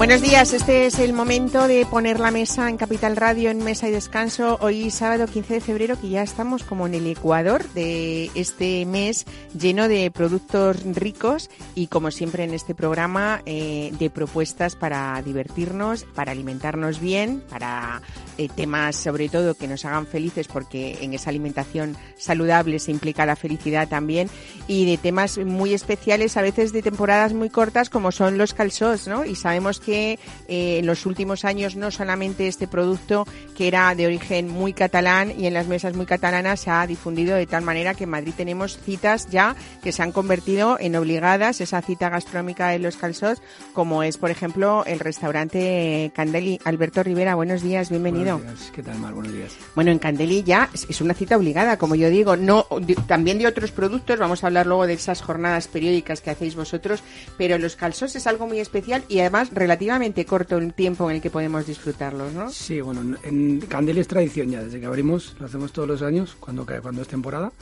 [0.00, 3.86] Buenos días, este es el momento de poner la mesa en Capital Radio en Mesa
[3.86, 4.56] y Descanso.
[4.62, 9.26] Hoy sábado 15 de febrero que ya estamos como en el Ecuador de este mes
[9.52, 16.04] lleno de productos ricos y como siempre en este programa eh, de propuestas para divertirnos,
[16.14, 18.00] para alimentarnos bien, para
[18.40, 23.26] eh, temas sobre todo que nos hagan felices porque en esa alimentación saludable se implica
[23.26, 24.30] la felicidad también
[24.66, 29.06] y de temas muy especiales a veces de temporadas muy cortas como son los calzós,
[29.06, 29.26] ¿no?
[29.26, 34.06] Y sabemos que eh, en los últimos años no solamente este producto que era de
[34.06, 37.92] origen muy catalán y en las mesas muy catalanas se ha difundido de tal manera
[37.92, 42.68] que en Madrid tenemos citas ya que se han convertido en obligadas, esa cita gastronómica
[42.68, 43.42] de los calzós,
[43.74, 46.58] como es por ejemplo el restaurante Candeli.
[46.64, 48.29] Alberto Rivera, buenos días, bienvenido.
[48.38, 48.72] Buenos días.
[48.72, 49.14] ¿Qué tal, Mar?
[49.14, 49.56] Buenos días.
[49.74, 52.66] Bueno, en Candeli ya es una cita obligada, como yo digo, no
[53.06, 57.02] también de otros productos, vamos a hablar luego de esas jornadas periódicas que hacéis vosotros,
[57.36, 61.22] pero los calzós es algo muy especial y además relativamente corto el tiempo en el
[61.22, 62.50] que podemos disfrutarlos, ¿no?
[62.50, 66.36] Sí, bueno, en Candel es tradición ya, desde que abrimos, lo hacemos todos los años,
[66.38, 67.52] cuando, cuando es temporada,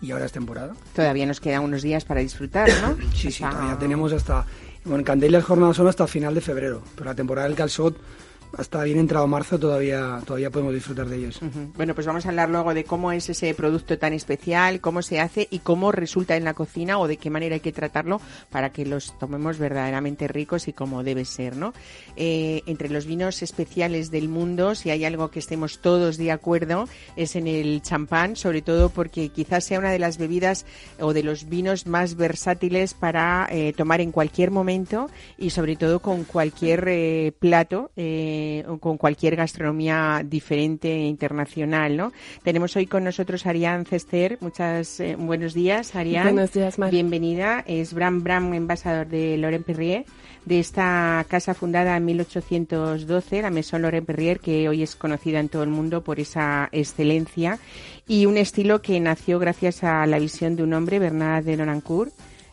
[0.00, 0.74] y ahora es temporada.
[0.94, 2.96] Todavía nos quedan unos días para disfrutar, ¿no?
[3.14, 4.44] sí, sí, todavía tenemos hasta...
[4.84, 7.96] Bueno, en Candel las jornadas son hasta final de febrero, pero la temporada del calzot
[8.56, 11.40] hasta bien entrado marzo todavía, todavía podemos disfrutar de ellos.
[11.76, 15.20] Bueno, pues vamos a hablar luego de cómo es ese producto tan especial, cómo se
[15.20, 18.70] hace y cómo resulta en la cocina o de qué manera hay que tratarlo para
[18.70, 21.72] que los tomemos verdaderamente ricos y como debe ser, ¿no?
[22.16, 26.88] Eh, entre los vinos especiales del mundo, si hay algo que estemos todos de acuerdo,
[27.16, 30.66] es en el champán, sobre todo porque quizás sea una de las bebidas
[31.00, 36.00] o de los vinos más versátiles para eh, tomar en cualquier momento y sobre todo
[36.00, 37.90] con cualquier eh, plato.
[37.96, 42.12] Eh, eh, con cualquier gastronomía diferente e internacional, ¿no?
[42.42, 44.38] Tenemos hoy con nosotros a Ariane Cester.
[44.40, 46.32] Muchas eh, buenos días, Ariane.
[46.32, 46.90] Buenos días, Mar.
[46.90, 47.62] Bienvenida.
[47.66, 50.04] Es Bram Bram, embajador de Laurent Perrier,
[50.44, 55.48] de esta casa fundada en 1812, la Maison Laurent Perrier, que hoy es conocida en
[55.48, 57.58] todo el mundo por esa excelencia
[58.08, 62.12] y un estilo que nació gracias a la visión de un hombre, Bernard de Nonancourt,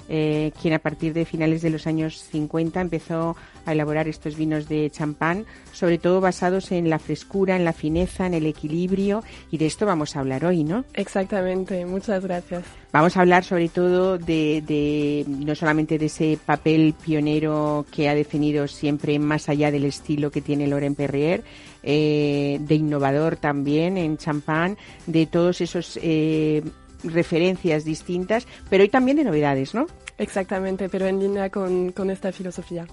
[0.09, 4.67] eh, quien a partir de finales de los años 50 empezó a elaborar estos vinos
[4.67, 9.57] de champán, sobre todo basados en la frescura, en la fineza, en el equilibrio, y
[9.57, 10.83] de esto vamos a hablar hoy, ¿no?
[10.95, 12.63] Exactamente, muchas gracias.
[12.91, 18.67] Vamos a hablar sobre todo de, no solamente de ese papel pionero que ha definido
[18.67, 21.43] siempre más allá del estilo que tiene Loren Perrier,
[21.83, 24.75] eh, de innovador también en champán,
[25.05, 26.63] de todos esos eh,
[27.03, 29.87] referencias distintas, pero hoy también de novedades, ¿no?
[30.17, 32.85] Exactamente, pero en línea con, esta filosofía.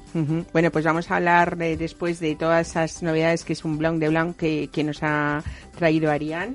[0.52, 4.08] Bueno, pues vamos a hablar después de todas esas novedades que es un blog de
[4.08, 5.42] Blanc que, nos ha
[5.76, 6.54] traído Ariane.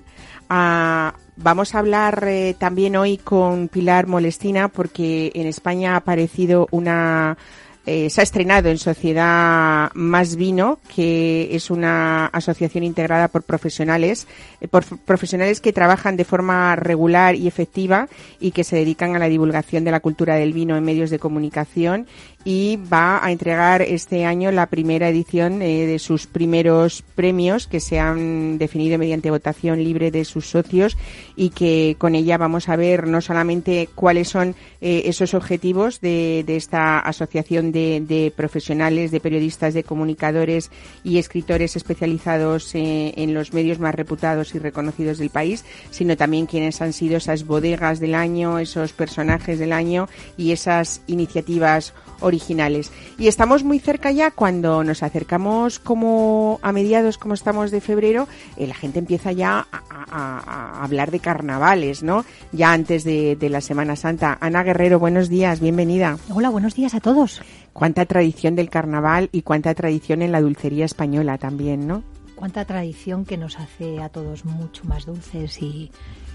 [0.50, 6.68] Ah, vamos a hablar eh, también hoy con Pilar Molestina porque en España ha aparecido
[6.72, 7.38] una
[7.86, 14.28] eh, se ha estrenado en Sociedad Más Vino, que es una asociación integrada por profesionales,
[14.62, 18.08] eh, por profesionales que trabajan de forma regular y efectiva
[18.40, 21.18] y que se dedican a la divulgación de la cultura del vino en medios de
[21.18, 22.06] comunicación
[22.44, 27.80] y va a entregar este año la primera edición eh, de sus primeros premios que
[27.80, 30.98] se han definido mediante votación libre de sus socios
[31.36, 36.44] y que con ella vamos a ver no solamente cuáles son eh, esos objetivos de,
[36.46, 40.72] de esta asociación de, de, profesionales, de periodistas, de comunicadores
[41.04, 46.48] y escritores especializados eh, en los medios más reputados y reconocidos del país, sino también
[46.48, 52.92] quiénes han sido esas bodegas del año, esos personajes del año y esas iniciativas originales.
[53.18, 58.28] Y estamos muy cerca ya cuando nos acercamos como a mediados, como estamos de febrero,
[58.58, 62.26] eh, la gente empieza ya a, hablar de carnavales, ¿no?
[62.52, 64.38] Ya antes de, de la Semana Santa.
[64.42, 66.18] Ana Guerrero, buenos días, bienvenida.
[66.34, 67.42] Hola, buenos días a todos.
[67.74, 72.04] Cuánta tradición del carnaval y cuánta tradición en la dulcería española también, ¿no?
[72.36, 75.92] Cuánta tradición que nos hace a todos mucho más dulces y,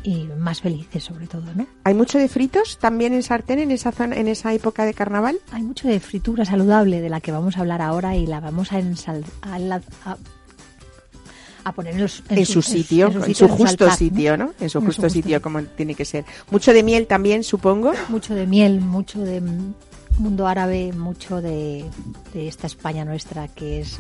[0.07, 1.67] y más felices sobre todo, ¿no?
[1.83, 5.41] ¿Hay mucho de fritos también en sartén en esa zona, en esa época de carnaval?
[5.51, 8.73] Hay mucho de fritura saludable de la que vamos a hablar ahora y la vamos
[8.73, 9.81] a, ensal a,
[11.73, 14.53] poner en, en, su, sitio, en, su, justo sitio, ¿no?
[14.61, 16.25] En su justo sitio como tiene que ser.
[16.53, 17.93] Mucho de miel también, supongo.
[18.09, 19.43] Mucho de miel, mucho de
[20.19, 21.85] mundo árabe, mucho de,
[22.33, 23.99] de esta España nuestra que es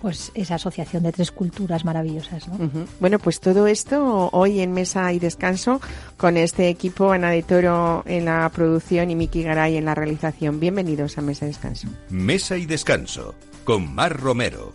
[0.00, 2.48] pues esa asociación de tres culturas maravillosas.
[2.48, 2.86] ¿no?
[3.00, 5.80] Bueno, pues todo esto hoy en Mesa y Descanso
[6.16, 10.60] con este equipo, Ana de Toro en la producción y Miki Garay en la realización.
[10.60, 11.88] Bienvenidos a Mesa y Descanso.
[12.08, 14.74] Mesa y Descanso con Mar Romero.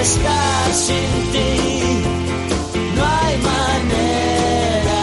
[0.00, 2.02] Estar sin ti.
[2.96, 5.00] No hay manera.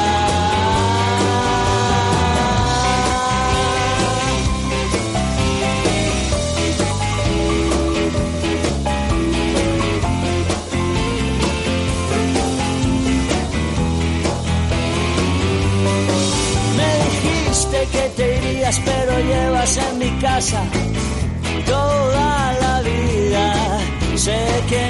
[16.78, 20.62] Me dijiste que te irías, pero llevas en mi casa
[21.66, 23.54] toda la vida.
[24.16, 24.85] Sé que.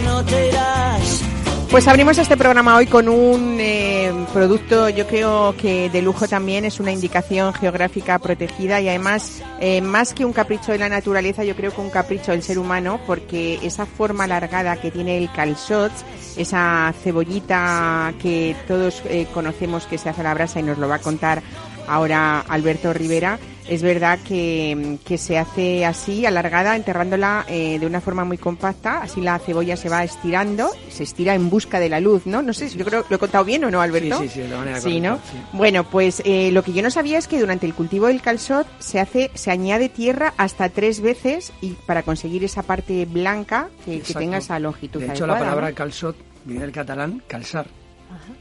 [1.69, 6.63] Pues abrimos este programa hoy con un eh, producto, yo creo que de lujo también,
[6.63, 11.43] es una indicación geográfica protegida y además, eh, más que un capricho de la naturaleza,
[11.43, 15.29] yo creo que un capricho del ser humano, porque esa forma alargada que tiene el
[15.31, 15.91] calçot,
[16.37, 20.87] esa cebollita que todos eh, conocemos que se hace a la brasa y nos lo
[20.87, 21.41] va a contar
[21.87, 28.01] ahora Alberto Rivera, es verdad que, que se hace así, alargada, enterrándola eh, de una
[28.01, 31.99] forma muy compacta, así la cebolla se va estirando, se estira en busca de la
[31.99, 32.41] luz, ¿no?
[32.41, 34.19] No sé, yo creo lo he contado bien o no, Alberto.
[34.19, 35.15] Sí, sí, sí, de manera Sí, correcta, ¿no?
[35.17, 35.37] sí.
[35.53, 38.67] Bueno, pues eh, lo que yo no sabía es que durante el cultivo del calzot
[38.79, 44.01] se hace, se añade tierra hasta tres veces y para conseguir esa parte blanca que,
[44.01, 45.75] que tenga esa longitud De hecho, la adecuada, palabra ¿no?
[45.75, 46.15] calzot
[46.45, 47.67] viene del catalán calzar,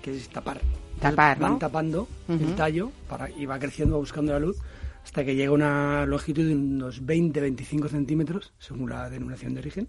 [0.03, 0.61] que es tapar.
[1.01, 1.59] Tapar, Van ¿no?
[1.59, 2.43] tapando Ujú.
[2.43, 4.57] el tallo para, y va creciendo, va buscando la luz,
[5.05, 9.89] hasta que llega a una longitud de unos 20-25 centímetros, según la denominación de origen,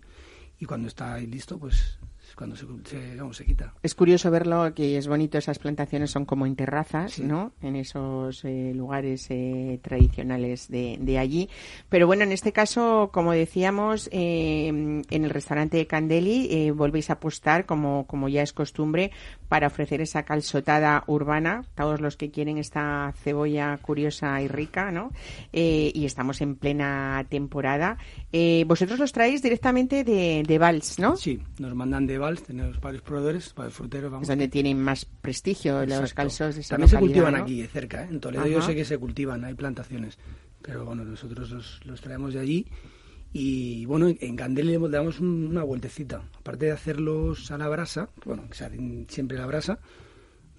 [0.60, 1.98] y cuando está ahí listo, pues
[2.28, 3.74] es cuando se, se, se quita.
[3.84, 7.24] Es curioso verlo, que es bonito, esas plantaciones son como en terrazas, Sí.
[7.24, 7.52] ¿no?
[7.62, 11.50] En esos eh, lugares eh, tradicionales de, de allí.
[11.90, 17.14] Pero bueno, en este caso, como decíamos, eh, en el restaurante de Candeli volvéis a
[17.14, 19.12] apostar, como, como ya es costumbre,
[19.48, 25.12] para ofrecer esa calzotada urbana, todos los que quieren esta cebolla curiosa y rica, ¿no?
[25.54, 27.98] Eh, y estamos en plena temporada.
[28.32, 31.16] Eh, vosotros los traéis directamente de, de Vals, ¿no?
[31.16, 34.24] Sí, nos mandan de Vals, tenemos varios proveedores, varios fruteros, vamos.
[34.24, 37.44] Es donde tienen más prestigio los calzos de También se cultivan ¿no?
[37.44, 38.04] aquí, de cerca.
[38.04, 38.08] ¿eh?
[38.10, 40.18] En Toledo yo sé que se cultivan, hay plantaciones.
[40.62, 42.68] Pero bueno, nosotros los, los traemos de allí.
[43.38, 46.22] Y bueno, en Candel le damos un- una vueltecita.
[46.40, 49.78] Aparte de hacerlos a la brasa, bueno, que se hacen siempre a la brasa,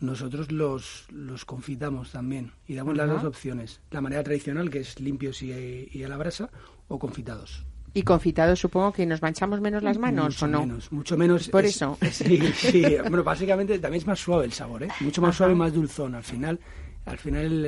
[0.00, 2.52] nosotros los, los confitamos también.
[2.68, 3.80] Y damos las dos opciones.
[3.90, 6.50] La manera tradicional, que es limpios y, y a la brasa,
[6.88, 7.64] o confitados.
[7.94, 10.60] Y confitados supongo que nos manchamos menos las manos mucho o no.
[10.66, 11.48] menos, mucho menos.
[11.48, 11.96] Por es- eso.
[12.12, 12.82] Sí, sí.
[13.08, 14.88] Bueno, básicamente también es más suave el sabor, ¿eh?
[15.00, 15.36] Mucho más Ajá.
[15.38, 16.14] suave y más dulzón.
[16.14, 16.60] Al final,
[17.06, 17.64] al final el,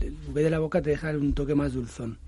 [0.00, 2.18] el, bubé de la boca te deja un toque más dulzón.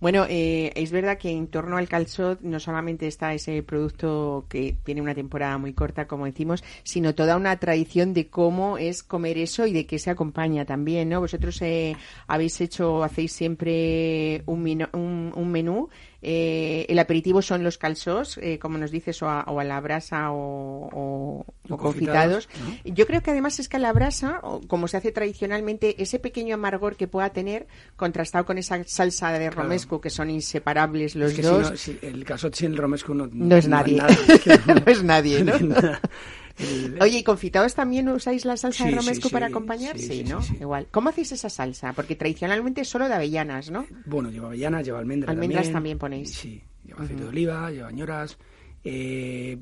[0.00, 4.76] Bueno, eh, es verdad que en torno al calzot no solamente está ese producto que
[4.84, 9.38] tiene una temporada muy corta, como decimos, sino toda una tradición de cómo es comer
[9.38, 11.20] eso y de qué se acompaña también, ¿no?
[11.20, 15.88] Vosotros eh, habéis hecho, hacéis siempre un, un menú.
[16.22, 19.80] Eh, el aperitivo son los calzos, eh, como nos dices, o a, o a la
[19.80, 22.48] brasa o, o- confitados.
[22.84, 26.54] Yo creo que además es que a la brasa, como se hace tradicionalmente, ese pequeño
[26.54, 29.62] amargor que pueda tener, contrastado con esa salsa de Claro.
[29.62, 32.78] romesco, que son inseparables los es que dos, si no, si el casot sin el
[32.78, 33.98] romesco no, no es nadie.
[33.98, 34.08] nada.
[34.28, 35.52] Es que no es nadie, ¿no?
[37.00, 39.98] Oye, ¿y confitados también usáis la salsa de Sí, romesco sí, para acompañar?
[39.98, 40.40] sí, ¿no?
[40.60, 40.88] Igual.
[40.90, 41.92] ¿Cómo hacéis esa salsa?
[41.92, 43.86] Porque tradicionalmente es solo de avellanas, ¿no?
[44.06, 46.30] Bueno, lleva avellanas, lleva almendras Almendras también ponéis.
[46.34, 48.36] Sí, lleva aceite de oliva, lleva ñoras.
[48.84, 49.58] Eh,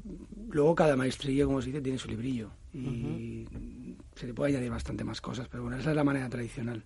[0.51, 2.51] luego cada maestrillo, como se dice, tiene su librillo.
[2.73, 3.47] Y
[4.15, 6.85] se le puede añadir bastante más cosas, pero bueno, esa es la manera tradicional.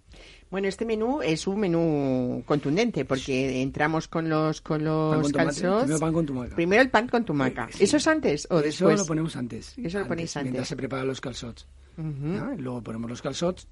[0.50, 5.82] Bueno, este menú es un menú contundente porque entramos con los con los calzots.
[5.84, 6.54] Primero pan con tumaca.
[6.54, 7.64] Primero el pan con tumaca.
[7.66, 7.84] Eh, sí.
[7.84, 8.98] ¿Eso es antes o Eso después?
[9.00, 9.76] lo ponemos antes.
[9.78, 10.52] Eso lo ponéis antes.
[10.52, 11.66] Mientras se preparan los calzots.
[11.96, 13.66] Luego ponemos los calzots.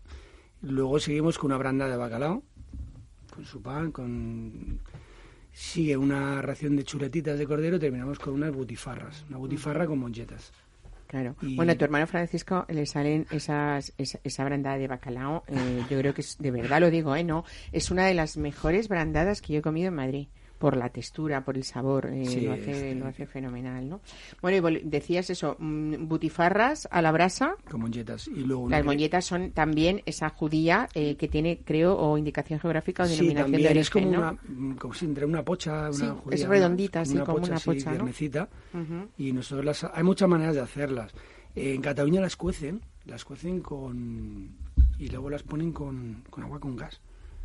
[0.63, 2.43] Luego seguimos con una branda de bacalao.
[3.33, 4.81] Con su pan, con...
[5.53, 7.79] Sigue una ración de chuletitas de cordero.
[7.79, 9.25] Terminamos con unas butifarras.
[9.29, 10.53] Una butifarra con monchetas.
[11.09, 11.35] Claro.
[11.43, 15.43] Y- Bueno, a tu hermano Francisco le salen esas, esa, esa brandada de bacalao.
[15.49, 17.25] eh, yo creo que es, de verdad lo digo, ¿eh?
[17.25, 20.29] No, es una de las mejores brandadas que yo he comido en Madrid.
[20.59, 24.01] Por la textura, por el sabor, eh, Sí, lo, hace, lo hace fenomenal, ¿no?
[24.43, 27.55] Bueno, y decías eso, mm, butifarras a la brasa.
[27.71, 27.89] Con.
[28.29, 33.05] Y luego Las molletas son también esa judía eh, que tiene, creo, o indicación geográfica
[33.05, 34.73] o Sí, denominación también de es como origen, una, ¿no?
[34.73, 37.91] mm, como si entre una pocha, una judía, es redondita, sí, como una así, pocha,
[37.91, 37.97] ¿no?
[37.97, 38.49] tiernecita.
[38.75, 39.09] Ujú.
[39.17, 41.13] Y nosotros las, hay muchas maneras de hacerlas.
[41.55, 44.51] Eh, en Cataluña las cuecen, las cuecen con
[44.99, 47.01] y luego las ponen con, con agua con gas.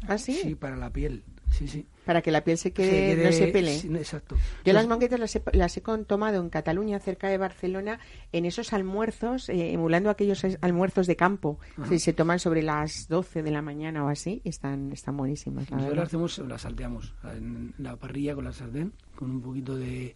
[0.08, 0.34] ¿Ah, sí?
[0.34, 1.24] Sí, para la piel.
[1.53, 1.86] Sí, sí.
[2.05, 3.77] Para que la piel se Se quede, no se pele.
[3.77, 4.36] sí, exacto.
[4.36, 8.00] Yo las Entonces, monquetas las he, las he con- tomado en Cataluña, cerca de Barcelona,
[8.31, 11.60] en esos almuerzos, eh, emulando aquellos almuerzos de campo.
[11.88, 15.69] Se, se toman sobre las 12 de la mañana o así, y están, están buenísimas.
[15.69, 19.75] la Nosotros las hacemos, las salteamos en la parrilla con la sartén, con un poquito
[19.77, 20.15] de,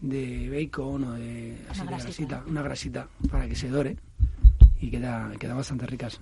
[0.00, 2.04] de bacon o de, así de grasita.
[2.38, 3.96] grasita, una grasita para que se dore
[4.80, 6.18] y queda, queda bastante ricas.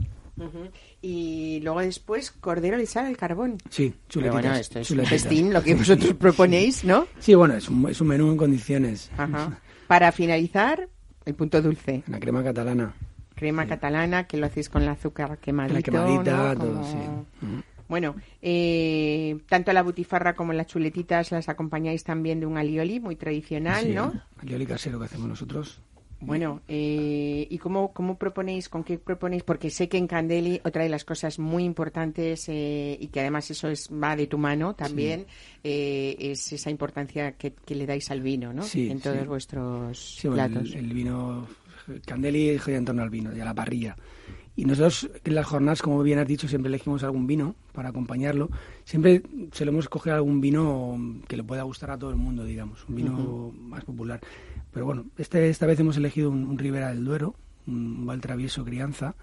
[1.00, 3.58] Y luego después, cordero lisado al carbón.
[3.70, 4.32] Sí, Pero chuletitas.
[4.42, 5.22] bueno, esto es un chuletitas.
[5.22, 7.06] festín, lo que vosotros proponéis, ¿no?
[7.18, 9.10] Sí, bueno, es un, es un menú en condiciones.
[9.16, 9.58] Ajá.
[9.86, 10.88] Para finalizar,
[11.24, 12.02] el punto dulce.
[12.06, 12.94] La crema catalana,
[13.34, 16.60] Crema catalana, que lo hacéis con el azúcar quemadito, la quemadita, ¿no?
[16.60, 17.46] todo, Como- sí.
[17.88, 23.16] Bueno, eh, tanto la butifarra como las chuletitas las acompañáis también de un alioli muy
[23.16, 24.12] tradicional, Sí, ¿no?
[24.40, 25.80] alioli casero que hacemos nosotros.
[26.24, 29.42] Bueno, eh, ¿y cómo, cómo proponéis, con qué proponéis?
[29.42, 33.50] Porque sé que en Candeli otra de las cosas muy importantes eh, y que además
[33.50, 35.26] eso es va de tu mano también
[35.64, 38.62] eh, es esa importancia que, que le dais al vino, ¿no?
[38.62, 39.26] Sí, en todos sí.
[39.26, 40.72] vuestros platos.
[40.74, 41.48] el, el vino,
[42.06, 43.96] Candeli gira en torno al vino y a la parrilla.
[44.54, 48.50] Y nosotros en las jornadas, como bien has dicho, siempre elegimos algún vino para acompañarlo.
[48.84, 52.94] Siempre solemos escoger algún vino que le pueda gustar a todo el mundo, digamos, un
[52.94, 54.20] vino más popular.
[54.72, 57.34] Pero bueno, este, esta vez hemos elegido un, un Ribera del Duero,
[57.66, 59.14] un Valtravieso Crianza,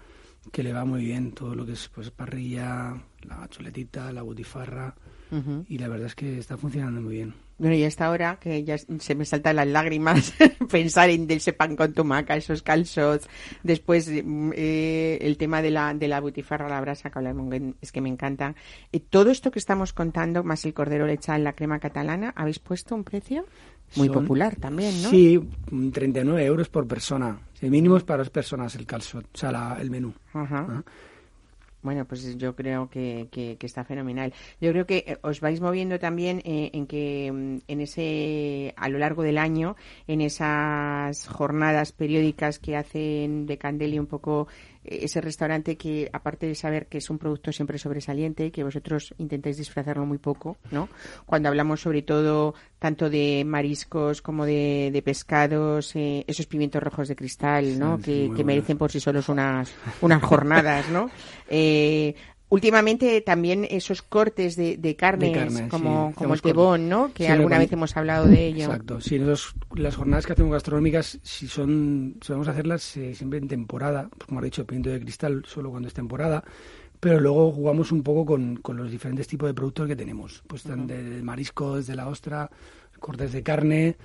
[0.52, 4.94] que le va muy bien todo lo que es pues parrilla, la chuletita, la butifarra,
[5.68, 7.34] y la verdad es que está funcionando muy bien.
[7.56, 10.34] Bueno, y hasta ahora, que ya se me saltan las lágrimas
[10.70, 13.28] pensar en ese pan con tomaca, esos calzos,
[13.62, 17.54] después mm, eh, el tema de la, de la butifarra a la brasa, que hablamos,
[17.80, 18.56] es que me encanta.
[18.90, 22.96] Eh, todo esto que estamos contando, más el cordero lechal, la crema catalana, ¿habéis puesto
[22.96, 23.44] un precio?
[23.96, 25.10] Muy Son- popular también, ¿no?
[25.10, 27.38] Sí, mm, 39 euros por persona.
[27.60, 30.12] El mínimo es para dos personas el calzot, o sea, la- el menú.
[30.32, 30.66] Ajá.
[30.68, 30.82] Ah.
[31.82, 34.34] Bueno, pues yo creo que, que- que está fenomenal.
[34.60, 38.88] Yo creo que eh, os vais moviendo también eh, en que mm, en ese a
[38.90, 44.46] lo largo del año, en esas jornadas periódicas que hacen de Candeli un poco
[44.90, 49.56] ese restaurante que aparte de saber que es un producto siempre sobresaliente, que vosotros intentáis
[49.56, 50.88] disfrazarlo muy poco, ¿no?
[51.26, 57.08] Cuando hablamos sobre todo tanto de mariscos como de, de pescados, eh, esos pimientos rojos
[57.08, 57.98] de cristal, ¿no?
[57.98, 61.10] Sí, que, que merecen por sí solos unas, unas jornadas, ¿no?
[61.52, 62.14] Eh,
[62.50, 66.14] últimamente también esos cortes de, de carnes, De carne, como, sí.
[66.16, 67.12] como el tebón, ¿no?
[67.14, 68.64] Que Sí, alguna vez hemos hablado de ello.
[68.64, 69.00] Exacto.
[69.00, 74.26] Sí, las jornadas que hacemos gastronómicas, si son, solemos hacerlas eh, siempre en temporada, pues
[74.26, 76.44] como ha dicho, pimiento de cristal solo cuando es temporada,
[76.98, 80.64] pero luego jugamos un poco con, con los diferentes tipos de productos que tenemos, pues
[80.64, 82.50] tan de mariscos, de la ostra,
[82.98, 83.96] cortes de carne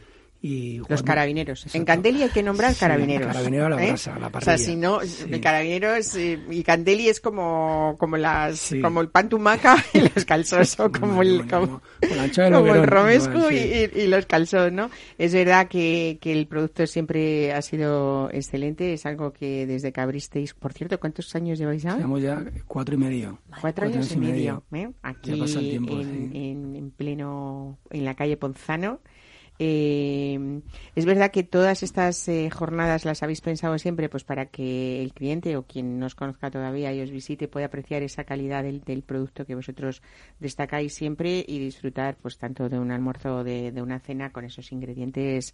[0.42, 1.66] y Los carabineros.
[1.74, 1.86] En.
[1.86, 3.28] Candeli hay que nombrar Sí, carabineros.
[3.28, 3.88] carabinero a la ¿eh?
[3.88, 4.58] brasa, a la O sea, parrilla.
[4.60, 5.40] si no, Sí.
[5.40, 8.80] carabineros y Candeli es como, como las, Sí.
[8.80, 13.58] como el pan tumaca y los calzos, o como el, como, como- el romesco y,
[13.58, 13.90] sí.
[13.96, 14.90] y- y los calzos, ¿no?
[15.18, 20.02] Es verdad que, que el producto siempre ha sido excelente, es algo que desde que
[20.02, 21.96] abristeis, por cierto, ¿cuántos años lleváis ya?
[21.96, 23.40] Llevamos ya cuatro y medio.
[23.62, 24.90] Cuatro años y medio, ¿eh?
[25.02, 26.38] aquí tiempo, en, sí.
[26.38, 29.00] en- en pleno, en la calle Ponzano.
[29.58, 30.62] Eh,
[30.96, 35.14] es verdad que todas estas eh, jornadas las habéis pensado siempre pues para que el
[35.14, 38.82] cliente o quien no os conozca todavía y os visite pueda apreciar esa calidad del,
[38.82, 40.02] del producto que vosotros
[40.40, 44.72] destacáis siempre y disfrutar pues tanto de un almuerzo o de una cena con esos
[44.74, 45.54] ingredientes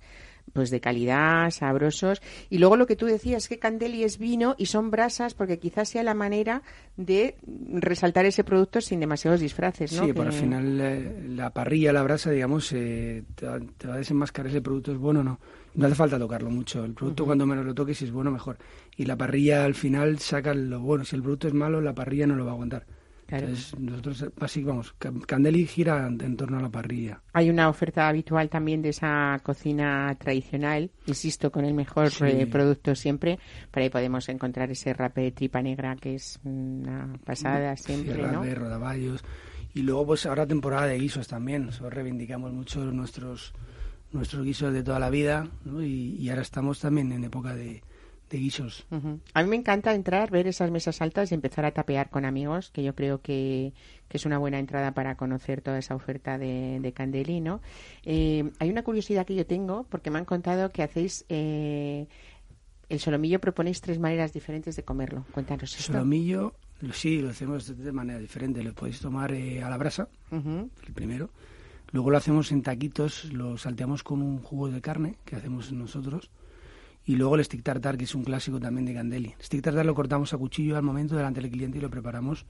[0.53, 2.21] pues de calidad, sabrosos.
[2.49, 5.89] Y luego lo que tú decías, que Candeli es vino y son brasas, porque quizás
[5.89, 6.61] sea la manera
[6.97, 7.35] de
[7.73, 10.05] resaltar ese producto sin demasiados disfraces, ¿no?
[10.05, 13.87] Sí, por Que- al final eh, la parrilla, la brasa, digamos, eh, te, va, te
[13.87, 15.39] va a desenmascarar ese producto es bueno o no.
[15.73, 16.83] No hace falta tocarlo mucho.
[16.83, 18.57] El producto cuando menos lo toques, si es bueno, mejor.
[18.97, 21.05] Y la parrilla al final saca lo bueno.
[21.05, 22.85] Si el producto es malo, la parrilla no lo va a aguantar.
[23.31, 23.47] Claro.
[23.47, 27.21] Entonces, nosotros, así vamos, Ca- Candeli gira en, torno a la parrilla.
[27.31, 32.25] Hay una oferta habitual también de esa cocina tradicional, insisto, con el mejor Sí.
[32.25, 33.39] eh, producto siempre.
[33.71, 38.33] Por ahí podemos encontrar ese rape de tripa negra que es una pasada siempre, Sierra
[38.33, 38.41] ¿no?
[38.43, 39.23] de rodaballos.
[39.73, 41.67] Y luego, pues ahora temporada de guisos también.
[41.67, 43.53] Nosotros reivindicamos mucho nuestros
[44.11, 45.47] nuestros guisos de toda la vida.
[45.63, 45.81] ¿no?
[45.81, 47.81] Y, y ahora estamos también en época de,
[48.31, 48.85] de guisos.
[48.89, 49.19] Ujú.
[49.33, 52.71] A mí me encanta entrar, ver esas mesas altas y empezar a tapear con amigos,
[52.71, 53.73] que yo creo que,
[54.07, 57.61] que es una buena entrada para conocer toda esa oferta de, de Candeli, ¿no?
[58.03, 62.07] Eh, hay una curiosidad que yo tengo, porque me han contado que hacéis eh,
[62.89, 65.25] el solomillo, proponéis tres maneras diferentes de comerlo.
[65.33, 65.93] Cuéntanos esto.
[65.93, 68.63] Solomillo, lo- sí, lo hacemos de, manera diferente.
[68.63, 71.29] Lo podéis tomar eh, a la brasa, el primero.
[71.91, 76.29] Luego lo hacemos en taquitos, lo salteamos con un jugo de carne que hacemos nosotros.
[77.05, 79.35] Y luego el stick tartar, que es un clásico también de Candeli.
[79.37, 82.45] El stick tartar lo cortamos a cuchillo al momento delante del cliente y lo preparamos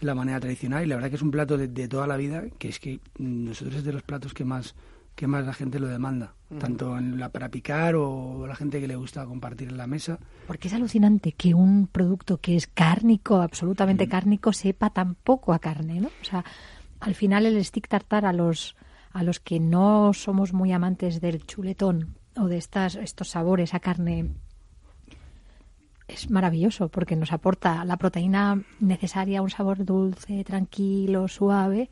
[0.00, 2.44] la manera tradicional y la verdad que es un plato de, de toda la vida
[2.58, 4.74] que es que nosotros es de los platos que más
[5.14, 8.88] que más la gente lo demanda, tanto en la para picar o la gente que
[8.88, 10.18] le gusta compartir en la mesa.
[10.48, 15.60] Porque es alucinante que un producto que es cárnico, absolutamente cárnico, sepa tan poco a
[15.60, 16.08] carne, ¿no?
[16.08, 16.44] O sea,
[16.98, 18.74] al final el stick tartar a los
[19.12, 23.80] a los que no somos muy amantes del chuletón o de estas estos sabores a
[23.80, 24.30] carne
[26.08, 31.88] es maravilloso porque nos aporta la proteína necesaria, un sabor dulce, tranquilo, suave.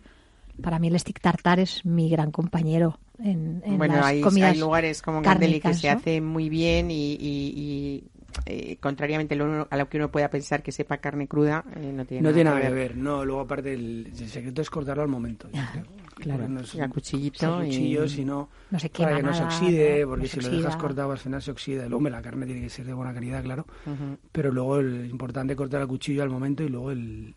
[0.62, 4.50] Para mí el stick tartar es mi gran compañero en, en bueno, las hay, comidas
[4.52, 8.04] hay lugares como Gandeli que se hace muy bien y, y- y,
[8.46, 11.92] eh, contrariamente a lo, a lo que uno pueda pensar que sepa carne cruda, eh,
[11.92, 14.68] no tiene No nada tiene nada que ver, no, luego aparte el, el secreto es
[14.70, 15.48] cortarlo al momento.
[15.48, 15.84] yo Ya, creo.
[16.22, 16.40] Claro.
[16.40, 19.22] Porque no es- Y a cuchillito a y- cuchillo, si no, No se para que
[19.22, 20.78] no se nada, oxide, porque no se si lo dejas oxida.
[20.80, 21.84] cortado al final se oxida.
[21.86, 24.16] El hombre, la carne tiene que ser de buena calidad, claro, Ujú.
[24.32, 27.34] pero luego el importante es cortar el cuchillo al momento y luego el,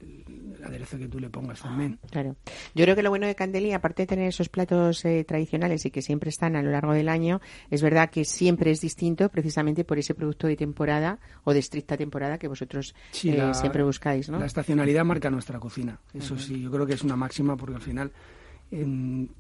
[0.58, 2.00] el aderezo que tú le pongas también.
[2.12, 2.36] Claro.
[2.74, 5.92] Yo creo que lo bueno de Candeli, aparte de tener esos platos eh, tradicionales y
[5.92, 9.84] que siempre están a lo largo del año, es verdad que siempre es distinto precisamente
[9.84, 13.84] por ese producto de temporada o de estricta temporada que vosotros Sí, eh, la- siempre
[13.84, 14.40] buscáis, ¿no?
[14.40, 16.00] La estacionalidad marca nuestra cocina.
[16.14, 18.12] Eso sí, yo creo que es una máxima porque al final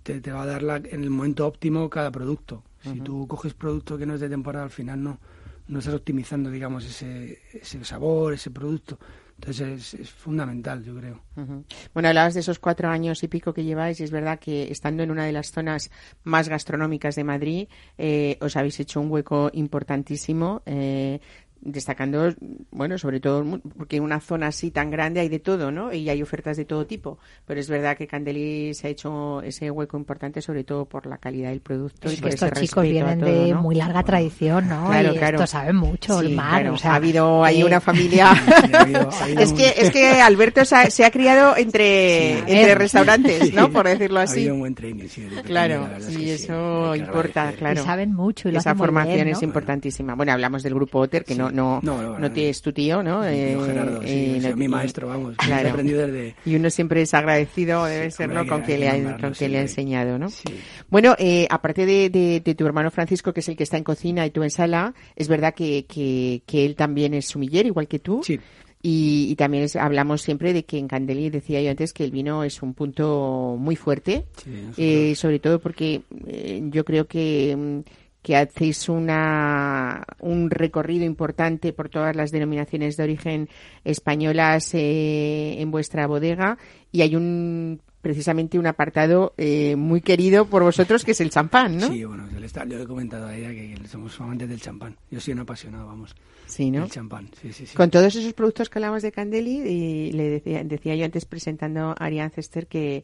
[0.04, 2.64] te, te va a dar la- en el momento óptimo cada producto.
[2.82, 5.20] Si tú coges producto que no es de temporada, al final no,
[5.68, 9.00] no estás optimizando, digamos, ese, ese sabor, ese producto.
[9.38, 11.22] Entonces es, es fundamental, yo creo.
[11.36, 11.66] Ujú.
[11.94, 15.04] Bueno, hablabas de esos cuatro años y pico que lleváis y es verdad que estando
[15.04, 15.90] en una de las zonas
[16.24, 17.68] más gastronómicas de Madrid,
[17.98, 20.62] eh, os habéis hecho un hueco importantísimo.
[20.66, 21.20] eh,
[21.66, 22.34] destacando,
[22.72, 23.44] bueno, sobre todo
[23.78, 25.92] porque en una zona así tan grande hay de todo, ¿no?
[25.92, 27.18] Y hay ofertas de todo tipo.
[27.46, 31.18] Pero es verdad que Candeli se ha hecho ese hueco importante, sobre todo por la
[31.18, 33.62] calidad del producto y Es que por estos ese chicos vienen todo, de ¿no?
[33.64, 34.86] muy larga tradición, ¿no?
[34.88, 35.36] Claro, y claro.
[35.38, 36.76] esto saben mucho, Sí, el mar, claro.
[36.76, 38.32] o sea, ha habido ahí eh, una familia.
[38.46, 41.12] Sí, ha habido- ha habido es un- que es que Alberto se ha, se ha
[41.12, 43.72] criado entre Sí, entre restaurantes, ¿no?
[43.72, 44.40] Por decirlo Ha así.
[44.42, 47.82] habido un buen training, sí, Claro, sí, que eso que importa, claro.
[47.82, 50.14] Y saben mucho y lo Esa hacen muy formación bien, es importantísima.
[50.16, 53.24] Bueno, hablamos del grupo Otter, que no no No, no, no, es tu tío, ¿no?
[53.24, 54.08] Sí, Eh, Gerardo, sí,
[54.44, 55.36] eh, mi maestro, vamos.
[55.38, 55.68] claro.
[55.68, 56.36] He aprendido desde...
[56.46, 58.50] Y uno siempre es agradecido, debe ser, hombre, ¿no?
[58.50, 60.30] Con que- le ha, con que le ha enseñado, ¿no?
[60.30, 60.44] Sí.
[60.90, 63.84] Bueno, eh, aparte de, de- de tu hermano Francisco, que es el que está en
[63.84, 67.88] cocina y tú en sala, es verdad que, que, que él también es sumiller, igual
[67.88, 68.22] que tú.
[68.24, 68.40] Sí.
[68.88, 72.12] Y, y también es- hablamos siempre de que en Candeli, decía yo antes, que el
[72.12, 77.56] vino es un punto muy fuerte, Sí, eh, sobre todo porque eh, yo creo que,
[77.58, 77.80] mm,
[78.26, 83.50] que hacéis una, un recorrido importante por todas las denominaciones de origen
[83.84, 86.58] españolas eh, en vuestra bodega
[86.92, 91.78] y hay un precisamente un apartado eh, muy querido por vosotros que es el champán,
[91.78, 91.88] ¿no?
[91.88, 94.98] Sí, bueno, el yo le he comentado a ella que, somos amantes del champán.
[95.12, 96.16] Yo soy un apasionado, vamos,
[96.48, 96.82] Sí, ¿no?
[96.82, 97.30] del champán.
[97.40, 97.76] Sí, sí, sí.
[97.76, 101.90] Con todos esos productos que hablamos de Candeli, y le decía, decía yo antes presentando
[101.90, 103.04] a Ariane Cester que,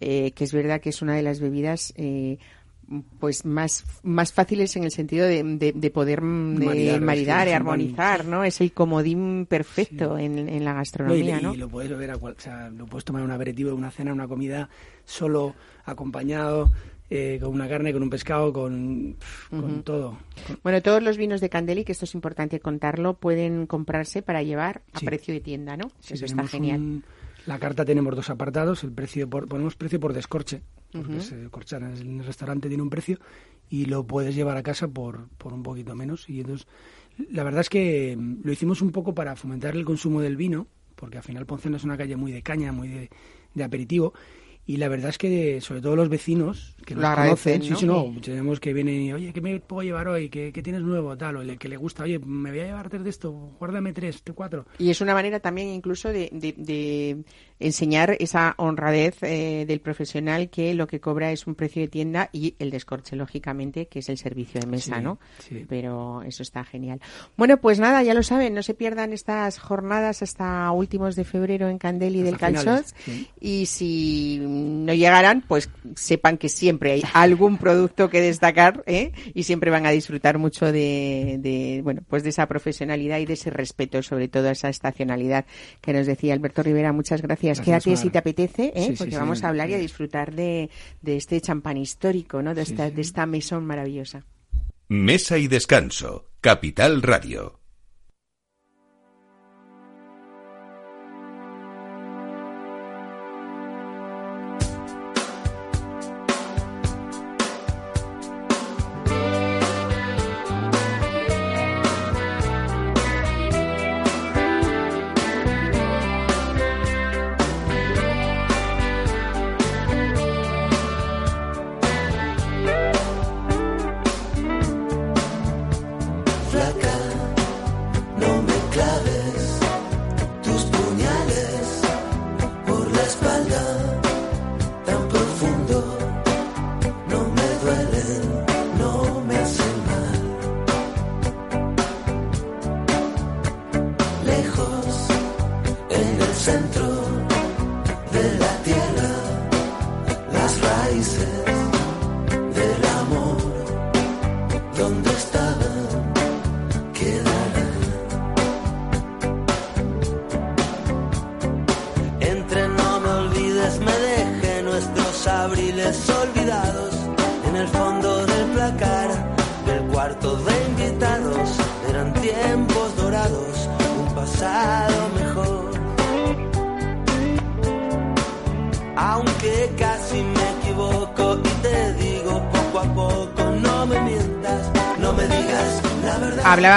[0.00, 2.38] eh, que es verdad que es una de las bebidas eh,
[3.20, 7.48] pues más, más fáciles en el sentido de, de, de poder mm, de Maridar, maridar
[7.48, 8.42] y armonizar, ¿no?
[8.44, 10.24] Es el comodín perfecto Sí.
[10.24, 11.54] en, en la No, y, gastronomía, y ¿no?
[11.54, 13.90] lo puedes beber a cual, o sea, lo puedes tomar en un aperitivo, en una
[13.90, 14.68] cena, en una comida,
[15.04, 16.70] solo, acompañado,
[17.10, 19.16] eh, con una carne, con un pescado, con,
[19.50, 20.16] con todo.
[20.46, 24.42] Con- Bueno, todos los vinos de Candeli, que esto es importante contarlo, pueden comprarse para
[24.42, 25.06] llevar a Sí.
[25.06, 25.90] precio de tienda, ¿no?
[26.00, 26.80] sí, Eso está genial.
[26.80, 27.04] un-
[27.46, 32.24] la carta tenemos dos apartados, el precio por, ponemos precio por descorche, porque en el
[32.24, 33.18] restaurante tiene un precio
[33.68, 36.28] y lo puedes llevar a casa por, por un poquito menos.
[36.28, 36.66] Y entonces,
[37.30, 40.66] la verdad es que mm, lo hicimos un poco para fomentar el consumo del vino,
[40.96, 43.10] porque al final Ponceno es una calle muy de caña, muy de,
[43.54, 44.12] de aperitivo.
[44.70, 47.86] Y la verdad es que, sobre todo los vecinos que Lo nos agradecen, conocen, sí,
[47.86, 48.02] ¿no?
[48.04, 50.28] sí, no, tenemos que vienen y, oye, ¿qué me puedo llevar hoy?
[50.28, 51.16] ¿Qué, qué tienes nuevo?
[51.16, 53.92] Tal, o el que le gusta, oye, me voy a llevar tres de esto, guárdame
[53.92, 54.66] tres, cuatro.
[54.78, 57.24] Y es una manera también incluso de, de- de
[57.58, 62.30] enseñar esa honradez eh, del profesional que lo que cobra es un precio de tienda
[62.32, 65.18] y el descorche, lógicamente, que es el servicio de mesa, Sí, ¿no?
[65.40, 65.66] sí.
[65.68, 67.00] Pero eso está genial.
[67.36, 71.68] Bueno, pues nada, ya lo saben, no se pierdan estas jornadas hasta últimos de febrero
[71.68, 72.96] en Candeli del Hasta finales, Calzot.
[73.04, 73.28] sí.
[73.40, 79.12] Y si no llegaran, pues sepan que siempre hay algún producto que destacar ¿eh?
[79.34, 83.34] y siempre van a disfrutar mucho de, de, bueno, pues de esa profesionalidad y de
[83.34, 85.44] ese respeto, sobre todo a esa estacionalidad
[85.80, 86.92] que nos decía Alberto Rivera.
[86.92, 87.58] Muchas gracias.
[87.58, 87.98] Gracias, Quédate Mar.
[87.98, 88.86] si te apetece, ¿eh?
[88.88, 90.70] Sí, porque sí, vamos a hablar y a disfrutar de,
[91.02, 92.54] de este champán histórico, ¿no?
[92.54, 92.94] De Sí, esta, sí.
[92.94, 94.24] de esta mesón maravillosa.
[94.88, 96.26] Mesa y descanso.
[96.40, 97.59] Capital Radio.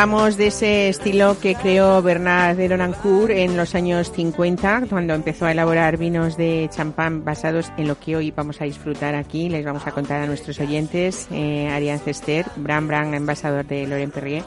[0.03, 5.45] Hablábamos de ese estilo que creó Bernard de Lonancourt en los años 50, cuando empezó
[5.45, 9.47] a elaborar vinos de champán basados en lo que hoy vamos a disfrutar aquí.
[9.47, 14.13] Les vamos a contar a nuestros oyentes, eh, Ariane Cester, Bran Bran, envasador de Laurent
[14.13, 14.43] Perrier.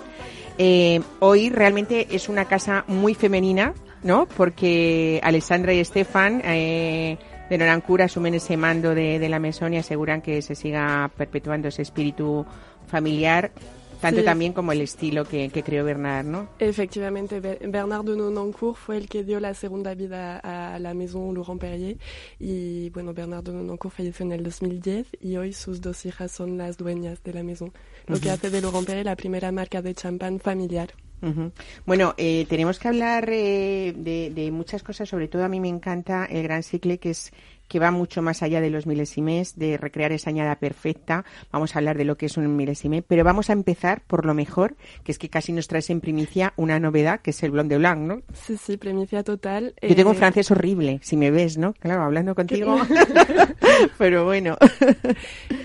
[0.59, 4.27] Eh, hoy realmente es una casa muy femenina, ¿no?
[4.37, 7.17] Porque Alessandra y Estefan eh,
[7.49, 11.69] de Norancourt asumen ese mando de, de la mesón y aseguran que se siga perpetuando
[11.69, 12.45] ese espíritu
[12.89, 13.53] familiar
[14.01, 14.25] tanto Sí.
[14.25, 16.49] también como el estilo que, que creó Bernard, ¿no?
[16.59, 21.35] Efectivamente, Be- Bernard de Nonancourt fue el que dio la segunda vida a la maison
[21.35, 21.97] Laurent Perrier
[22.39, 26.59] y bueno, Bernard de Nonancourt falleció en el 2010 y hoy sus dos hijas son
[26.59, 27.73] las dueñas de la maison,
[28.07, 30.91] lo que hace de Laurent Perrier la primera marca de champán familiar.
[31.23, 31.51] Ujú.
[31.87, 35.69] Bueno, eh, tenemos que hablar eh, de, de muchas cosas, sobre todo a mí me
[35.69, 37.33] encanta el Gran Cicle, que es
[37.69, 41.25] que va mucho más allá de los milésimes, de recrear esa añada perfecta.
[41.53, 44.35] Vamos a hablar de lo que es un milésime, pero vamos a empezar por lo
[44.35, 47.79] mejor, que es que casi nos traes en primicia una novedad, que es el Blonde
[47.79, 48.23] Blanc, ¿no?
[48.33, 49.75] Sí, sí, primicia total.
[49.83, 51.73] Yo tengo un Eh, francés horrible, si me ves, ¿no?
[51.75, 52.77] Claro, hablando contigo.
[53.99, 54.57] pero bueno.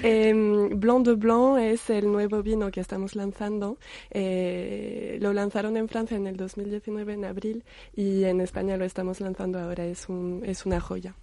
[0.04, 3.78] Em, Blanc de Blanc es el nuevo vino que estamos lanzando.
[4.10, 7.64] Eh, lo lanzaron en Francia en el 2019, en abril,
[7.96, 9.86] y en España lo estamos lanzando ahora.
[9.86, 11.16] Es, un, es una joya.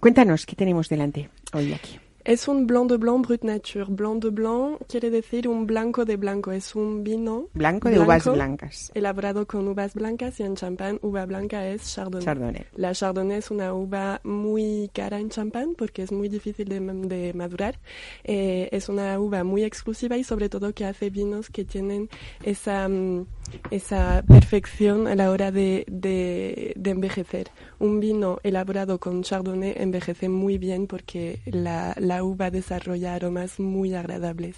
[0.00, 1.98] Cuéntanos, ¿qué tenemos delante hoy aquí?
[2.24, 3.86] Es un Blanc de Blanc Brut Nature.
[3.88, 6.52] Blanc de Blanc quiere decir un blanco de blanco.
[6.52, 8.92] Es un vino Blanco de uvas blancas.
[8.94, 12.24] elaborado con uvas blancas y en champán uva blanca es Chardonnay.
[12.24, 12.64] Chardonnay.
[12.76, 17.34] La Chardonnay es una uva muy cara en champán porque es muy difícil de, de
[17.34, 17.80] madurar.
[18.22, 22.08] Eh, es una uva muy exclusiva y sobre todo que hace vinos que tienen
[22.44, 23.26] esa, mm,
[23.72, 27.48] esa perfección a la hora de, de, de envejecer.
[27.80, 33.94] Un vino elaborado con Chardonnay envejece muy bien porque la, la uva desarrolla aromas muy
[33.94, 34.56] agradables.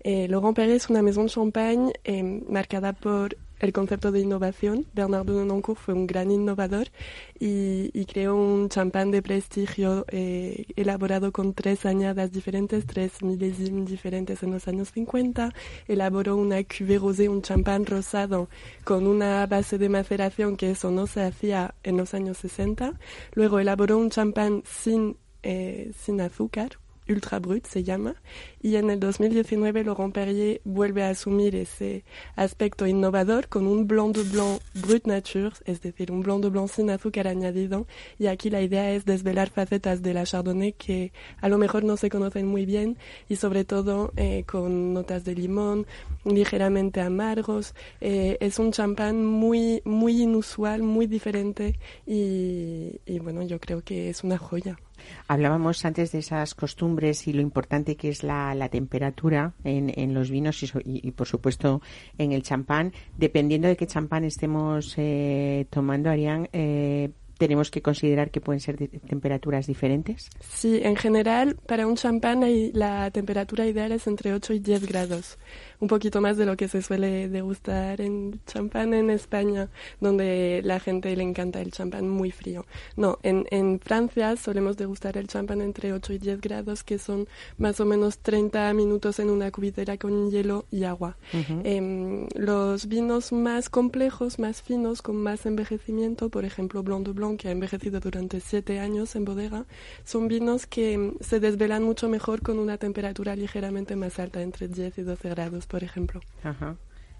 [0.00, 4.86] Eh, Laurent Perrier es una maison de champagne eh, marcada por el concepto de innovación.
[4.94, 6.88] Bernard de Nonancourt fue un gran innovador
[7.38, 13.90] y, y creó un champán de prestigio eh, elaborado con tres añadas diferentes, tres milésimes
[13.90, 15.52] diferentes en los años 50.
[15.88, 18.48] Elaboró una cuvée rosé, un champán rosado
[18.84, 22.94] con una base de maceración que eso no se hacía en los años 60.
[23.32, 28.14] Luego elaboró un champán sin, eh, sin azúcar, Ultra Brut se llama,
[28.62, 32.04] y en el 2019 Laurent Perrier vuelve a asumir ese
[32.36, 36.68] aspecto innovador con un Blanc de Blanc Brut Nature, es decir, un Blanc de Blanc
[36.68, 37.86] sin azúcar añadido,
[38.18, 41.96] y aquí la idea es desvelar facetas de la Chardonnay que a lo mejor no
[41.96, 45.86] se conocen muy bien y sobre todo eh, con notas de limón,
[46.24, 47.74] ligeramente amargos.
[48.00, 54.10] Eh, es un champán muy, muy inusual, muy diferente y, y bueno, yo creo que
[54.10, 54.78] es una joya.
[55.28, 60.62] Hablábamos antes de esas costumbres y lo importante que es la, temperatura en, los vinos
[60.62, 61.82] y, y- por supuesto
[62.18, 62.92] en el champán.
[63.16, 68.76] Dependiendo de qué champán estemos eh, tomando, Arián, eh, tenemos que considerar que pueden ser
[69.08, 70.30] temperaturas diferentes.
[70.40, 75.38] Sí, en general, para un champán la temperatura ideal es entre 8 y 10 grados.
[75.84, 79.68] Un poquito más de lo que se suele degustar en champán en España,
[80.00, 82.64] donde la gente le encanta el champán muy frío.
[82.96, 87.28] No, en, en Francia solemos degustar el champán entre 8 y 10 grados, que son
[87.58, 91.18] más o menos 30 minutos en una cubitera con hielo y agua.
[91.64, 97.38] Em, los vinos más complejos, más finos, con más envejecimiento, por ejemplo Blanc de Blanc,
[97.38, 99.66] que ha envejecido durante siete años en bodega,
[100.06, 104.68] son vinos que em, se desvelan mucho mejor con una temperatura ligeramente más alta, entre
[104.68, 106.20] 10 y 12 grados, por ejemplo.
[106.44, 106.76] Ajá.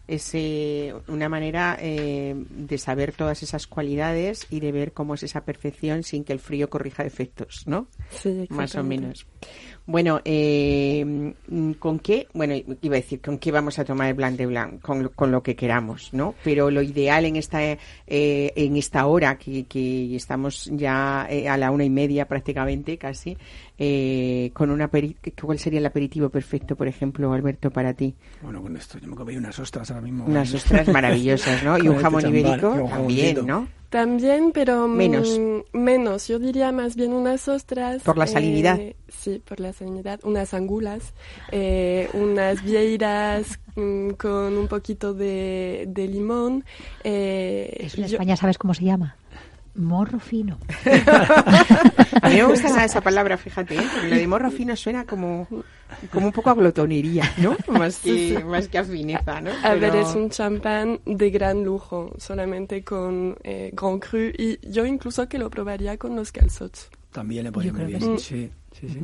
[0.06, 5.22] Es eh, una manera eh, de saber todas esas cualidades y de ver cómo es
[5.24, 7.88] esa perfección sin que el frío corrija efectos, ¿no?
[8.10, 9.26] Sí, Más o menos.
[9.86, 11.32] Bueno, eh,
[11.78, 12.28] ¿con qué?
[12.34, 14.80] Bueno, iba a decir, ¿con qué vamos a tomar el Blanc de Blanc?
[14.82, 16.34] Con, lo- con lo que queramos, ¿no?
[16.44, 21.56] Pero lo ideal en esta, eh, en esta hora, que, que estamos ya eh, a
[21.56, 23.36] la una y media prácticamente, casi,
[23.78, 24.88] eh, con una
[25.42, 28.14] ¿cuál sería el aperitivo perfecto, por ejemplo, Alberto, para ti?
[28.42, 30.24] Bueno, con esto yo me comí unas ostras ahora mismo.
[30.26, 31.76] Unas ostras maravillosas, ¿no?
[31.78, 33.46] Y un este jamón champán, ibérico un también.
[33.46, 33.68] ¿no?
[33.90, 35.40] También, pero mm, Menos.
[35.72, 36.26] menos.
[36.28, 38.02] Yo diría más bien unas ostras.
[38.02, 38.78] Por la salinidad.
[38.80, 40.18] eh, sí, por la salinidad.
[40.24, 41.14] Unas angulas,
[41.52, 46.64] eh, unas vieiras mm, con un poquito de, de limón.
[47.04, 49.16] eh, Eso en yo- España sabes cómo se llama.
[49.74, 50.58] Morro fino.
[52.22, 53.82] a mí me gusta más esa palabra, fíjate, ¿eh?
[53.92, 55.48] porque lo de morro fino suena como,
[56.12, 57.56] como un poco a glotonería, ¿no?
[57.68, 59.50] Más que, más que a fineza, ¿no?
[59.62, 64.86] A ver, es un champán de gran lujo, solamente con eh, Grand Cru y yo
[64.86, 66.90] incluso que lo probaría con los calzots.
[67.14, 68.18] También le Yo muy bien.
[68.18, 69.00] Sí, sí, sí.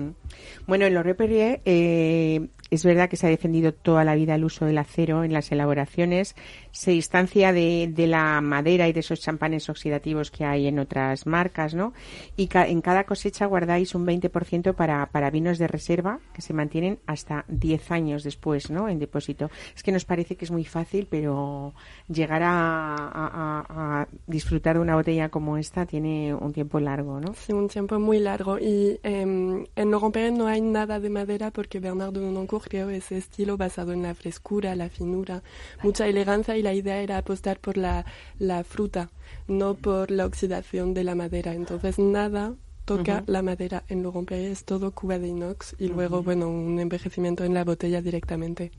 [0.66, 4.44] Bueno, en los Reperrier eh, es verdad que se ha defendido toda la vida el
[4.44, 6.34] uso del acero en las elaboraciones.
[6.72, 11.26] Se distancia de, de la madera y de esos champanes oxidativos que hay en otras
[11.26, 11.92] marcas, ¿no?
[12.36, 16.52] Y ca- en cada cosecha guardáis un 20% para, para vinos de reserva que se
[16.54, 18.88] mantienen hasta 10 años después, ¿no?
[18.88, 19.50] En depósito.
[19.74, 21.74] Es que nos parece que es muy fácil, pero
[22.08, 27.34] llegar a, a- a- disfrutar de una botella como esta tiene un tiempo largo, ¿no?
[27.34, 28.58] Sí, un tiempo muy largo.
[28.58, 33.16] Y em, en Perrier no hay nada de madera porque Bernard de Nonancourt creó ese
[33.18, 35.42] estilo basado en la frescura, la finura,
[35.82, 38.04] mucha elegancia y la idea era apostar por la,
[38.38, 39.10] la fruta,
[39.48, 41.54] no por la oxidación de la madera.
[41.54, 46.22] Entonces nada toca la madera en Laurent Perrier, es todo cuba de inox y luego,
[46.22, 48.72] bueno, un envejecimiento en la botella directamente.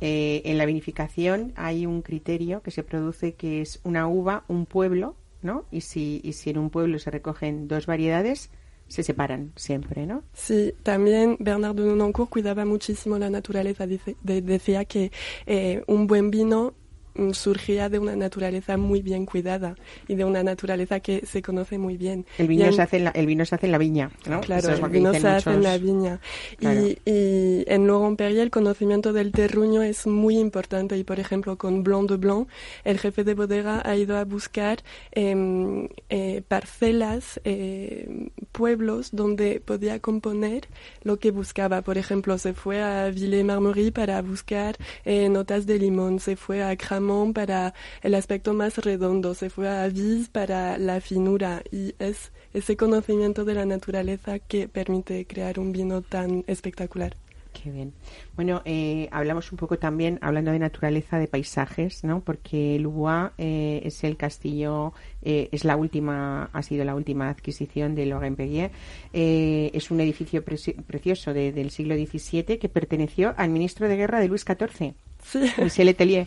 [0.00, 4.66] Eh, en la vinificación hay un criterio que se produce que es una uva, un
[4.66, 5.64] pueblo, ¿no?
[5.70, 8.50] Y si, y si en un pueblo se recogen dos variedades,
[8.88, 10.24] se separan siempre, ¿no?
[10.32, 13.86] Sí, también Bernard de Nonancourt cuidaba muchísimo la naturaleza.
[13.86, 15.12] Dice- de- decía que
[15.46, 16.74] eh, un buen vino
[17.32, 19.74] surgía de una naturaleza muy bien cuidada
[20.08, 22.24] y de una naturaleza que se conoce muy bien.
[22.38, 24.40] El vino, en- se hace en la, el vino se hace en la viña, ¿no?
[24.40, 26.20] Claro, es el vino se hace en muchos- la viña.
[26.58, 26.80] Claro.
[26.86, 30.96] Y, y en Laurent Perrier el conocimiento del terruño es muy importante.
[30.96, 32.48] Y, por ejemplo, con Blanc de Blanc,
[32.84, 34.78] el jefe de bodega ha ido a buscar
[35.12, 40.68] em, eh, parcelas, eh, pueblos donde podía componer
[41.02, 41.82] lo que buscaba.
[41.82, 46.76] Por ejemplo, se fue a Villers-Marmery para buscar eh, notas de limón, se fue a
[47.34, 51.62] Para el aspecto más redondo, se fue a Vis para la finura.
[51.72, 57.16] Y es ese conocimiento de la naturaleza que permite crear un vino tan espectacular.
[57.52, 57.92] Qué bien.
[58.34, 62.20] Bueno, eh, hablamos un poco también, hablando de naturaleza, de paisajes, ¿no?
[62.20, 67.94] Porque Louvois eh, es el castillo, eh, es la última, ha sido la última adquisición
[67.94, 68.70] de Laurent Perrier.
[69.12, 73.96] Eh, es un edificio preci- precioso de- del siglo XVII que perteneció al ministro de
[73.96, 74.94] guerra de Luis XIV.
[75.58, 76.26] Michel Letelier.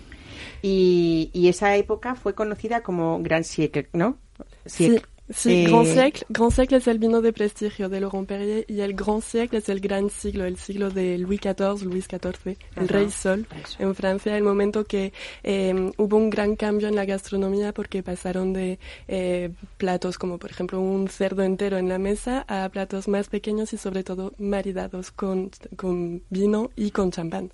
[0.62, 4.18] Y, y esa época fue conocida como Grand Siècle, ¿no?
[4.66, 5.04] Siècle.
[5.30, 6.26] Sí, Eh, Grand Siècle.
[6.30, 9.70] Grand Siècle es el vino de prestigio de Laurent Perrier y el Grand Siècle es
[9.70, 12.86] el gran siglo, el siglo de Louis XIV, Luis XIV, el Ajá.
[12.88, 13.48] rey sol
[13.80, 18.54] en Francia, el momento que eh, hubo un gran cambio en la gastronomía porque pasaron
[18.54, 23.28] de eh, platos como por ejemplo un cerdo entero en la mesa a platos más
[23.30, 27.52] pequeños y sobre todo maridados con, con vino y con champán.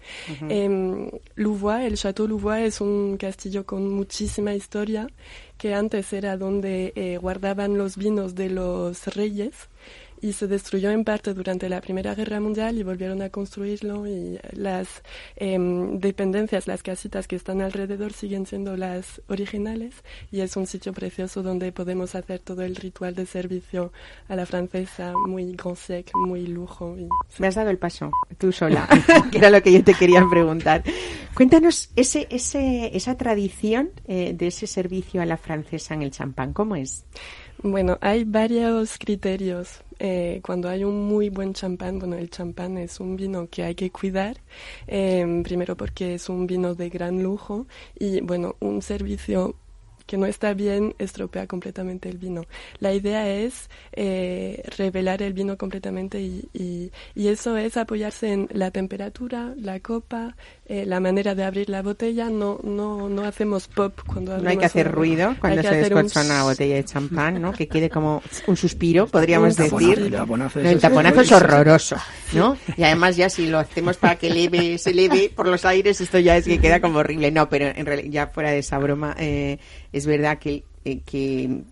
[0.50, 5.08] Em, Louvois, el Château Louvois es un castillo con muchísima historia
[5.62, 9.70] que antes era donde eh, guardaban los vinos de los reyes
[10.20, 14.40] y se destruyó en parte durante la Primera Guerra Mundial y volvieron a construirlo y
[14.54, 15.04] las
[15.36, 20.94] em, dependencias, las casitas que están alrededor siguen siendo las originales y es un sitio
[20.94, 23.94] precioso donde podemos hacer todo el ritual de servicio
[24.30, 26.98] a la francesa, muy grand siècle, muy lujo.
[26.98, 28.88] Y, Me has dado el paso, tú sola,
[29.32, 30.84] que era lo que yo te quería preguntar.
[31.34, 36.52] Cuéntanos ese, ese, esa tradición eh, de ese servicio a la francesa en el champán,
[36.52, 37.06] ¿cómo es?
[37.64, 39.82] Bueno, hay varios criterios.
[40.00, 43.76] Eh, cuando hay un muy buen champán, bueno, el champán es un vino que hay
[43.76, 44.38] que cuidar,
[44.88, 47.68] eh, primero porque es un vino de gran lujo
[47.98, 49.56] y, bueno, un servicio
[50.06, 52.46] que no está bien estropea completamente el vino.
[52.80, 58.48] La idea es eh, revelar el vino completamente y, y, y eso es apoyarse en
[58.52, 60.36] la temperatura, la copa,
[60.66, 62.30] eh, la manera de abrir la botella.
[62.30, 65.68] No, no, no hacemos pop cuando No hay abrimos que hacer una- ruido cuando se
[65.70, 67.52] un descorcha una botella de champán, ¿no?
[67.54, 70.00] Que quede como un suspiro, podríamos Un decir.
[70.00, 71.96] El taponazo, No, ese el taponazo es horroroso,
[72.34, 72.58] ¿no?
[72.78, 76.20] Y además ya si lo hacemos para que leve, se leve por los aires, esto
[76.20, 77.32] ya es que queda como horrible.
[77.32, 79.60] No, pero en realidad, ya fuera de esa broma, eh,
[79.94, 81.64] es verdad que, eh, que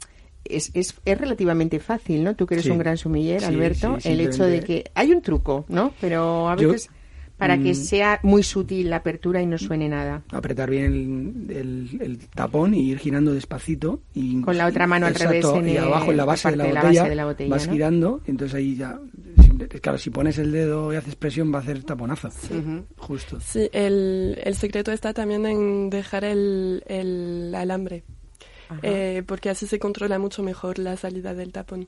[0.45, 2.35] es, es, es relativamente fácil, ¿no?
[2.35, 2.71] Tú que eres Sí.
[2.71, 5.93] un gran sumiller, Sí, Alberto, sí, el hecho de que hay un truco, ¿no?
[6.01, 6.89] Pero a Yo- veces
[7.37, 7.75] para que mm.
[7.75, 10.23] sea muy sutil la apertura y no suene nada.
[10.31, 15.05] apretar bien el, el- el tapón y ir girando despacito y Con la otra mano
[15.05, 16.99] al Exacto, revés en y abajo en la base, de la, parte de la botella,
[17.01, 17.71] base de la botella, vas ¿no?
[17.73, 18.99] girando entonces ahí ya
[19.81, 22.85] claro si pones el dedo y haces presión va a hacer taponazo Ujú.
[22.97, 28.03] justo Sí, el, el secreto está también en dejar el, el alambre,
[28.83, 31.87] eh, porque así se controla mucho mejor la salida del tapón.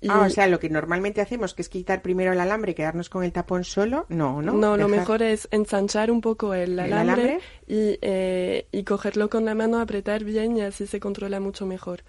[0.00, 2.74] Y- Ah, o sea, lo que normalmente hacemos, que es quitar primero el alambre y
[2.74, 4.52] quedarnos con el tapón solo, no, ¿no?
[4.52, 7.38] no, lo mejor es ensanchar un poco el ¿El alambre?
[7.66, 12.02] Y, eh, y cogerlo con la mano, apretar bien y así se controla mucho mejor.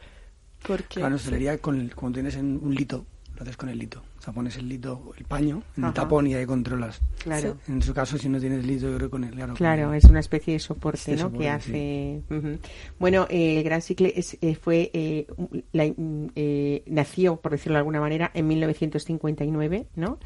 [0.68, 3.06] Porque Claro, hostelería con el- cuando tienes en un lito,
[3.38, 4.02] lo haces con el lito.
[4.18, 5.90] O sea, pones el lito, el paño, en Ajá.
[5.90, 7.00] el tapón y ahí controlas.
[7.24, 7.58] Claro.
[7.68, 9.54] En su caso, si no tienes lito, yo creo con el claro.
[9.54, 11.24] Claro, con el- es una especie de soporte, De ¿no?
[11.24, 12.22] soporte, que hace.
[13.00, 15.28] Bueno, eh, el Gran Cicle es, eh, fue eh,
[15.72, 15.94] la-
[16.36, 20.18] eh, nació, por decirlo de alguna manera, en 1959, ¿no?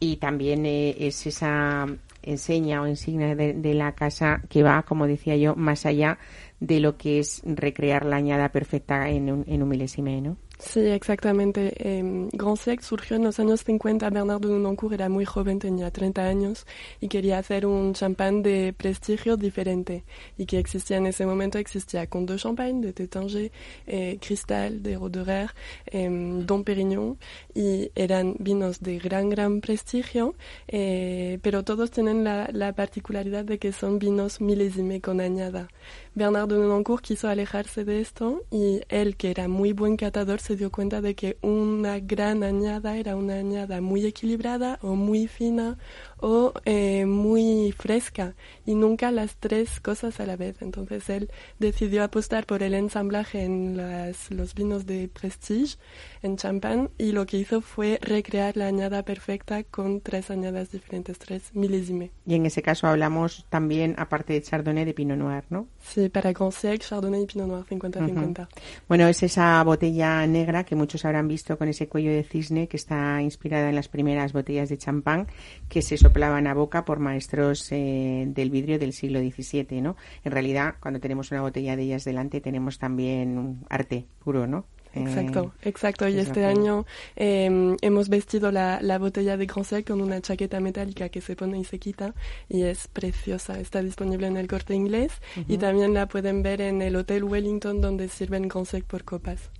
[0.00, 1.86] Y también eh, es esa
[2.22, 6.18] enseña o insignia de, de la casa que va, como decía yo, más allá
[6.60, 10.36] de lo que es recrear la añada perfecta en un, en un milésime, ¿no?
[10.64, 11.74] Sí, exactamente.
[11.76, 14.08] Eh, Grand Sec surgió en los años 50.
[14.10, 16.66] Bernardo Noncourt era muy joven, tenía 30 años
[17.00, 20.04] y quería hacer un champán de prestigio diferente.
[20.38, 23.50] Y que existía en ese momento, existía Comte de Champagne, de Tétanger,
[23.88, 25.50] eh, Cristal, de Roderer,
[25.86, 26.08] eh,
[26.46, 27.18] Dom Pérignon.
[27.54, 30.36] Y eran vinos de gran, gran prestigio,
[30.68, 35.68] eh, pero todos tienen la, la particularidad de que son vinos milésime con añada.
[36.14, 40.70] Bernardo Noncourt quiso alejarse de esto y él, que era muy buen catador, se dio
[40.70, 45.78] cuenta de que una gran añada era una añada muy equilibrada o muy fina
[46.22, 50.62] o eh, muy fresca y nunca las tres cosas a la vez.
[50.62, 55.76] Entonces él decidió apostar por el ensamblaje en las- los vinos de prestige,
[56.22, 61.18] en champán, y lo que hizo fue recrear la añada perfecta con tres añadas diferentes,
[61.18, 62.10] tres milésime.
[62.24, 65.66] Y en ese caso hablamos también, aparte de Chardonnay, de Pinot Noir, ¿no?
[65.82, 68.48] Sí, para Grand Sec, Chardonnay y Pinot Noir 50-50.
[68.88, 72.76] Bueno, es esa botella negra que muchos habrán visto con ese cuello de cisne que
[72.76, 75.26] está inspirada en las primeras botellas de champán
[75.68, 79.96] que se soplaban a boca por maestros eh, del vidrio del siglo XVII, ¿no?
[80.24, 84.66] En realidad, cuando tenemos una botella de ellas delante, tenemos también un arte puro, ¿no?
[84.92, 86.06] Eh, Exacto, exacto.
[86.08, 86.84] Y es este año
[87.16, 91.58] eh, hemos vestido la, la botella de Grand con una chaqueta metálica que se pone
[91.58, 92.14] y se quita
[92.46, 93.58] y es preciosa.
[93.58, 95.12] Está disponible en el corte inglés
[95.48, 99.50] y también la pueden ver en el Hotel Wellington donde sirven Grand por copas.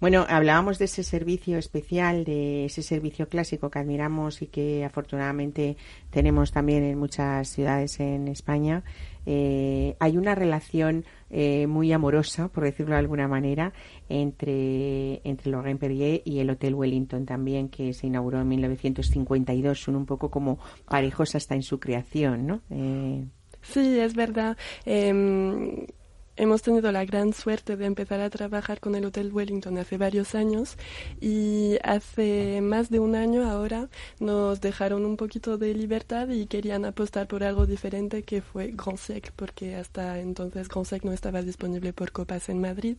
[0.00, 5.76] Bueno, hablábamos de ese servicio especial, de ese servicio clásico que admiramos y que afortunadamente
[6.10, 8.82] tenemos también en muchas ciudades en España.
[9.26, 13.72] Eh, hay una relación eh, muy amorosa, por decirlo de alguna manera,
[14.08, 19.78] entre, entre Lorraine Perrier y el Hotel Wellington también, que se inauguró en 1952.
[19.78, 22.62] Son un poco como parejos hasta en su creación, ¿no?
[22.70, 23.24] Eh,
[23.62, 24.56] Sí, es verdad.
[24.84, 25.86] Em,
[26.36, 30.34] hemos tenido la gran suerte de empezar a trabajar con el Hotel Wellington hace varios
[30.34, 30.76] años
[31.20, 33.88] y hace más de un año ahora
[34.20, 38.96] nos dejaron un poquito de libertad y querían apostar por algo diferente que fue Grand
[38.98, 42.96] Sec, porque hasta entonces Grand Sec no estaba disponible por copas en Madrid.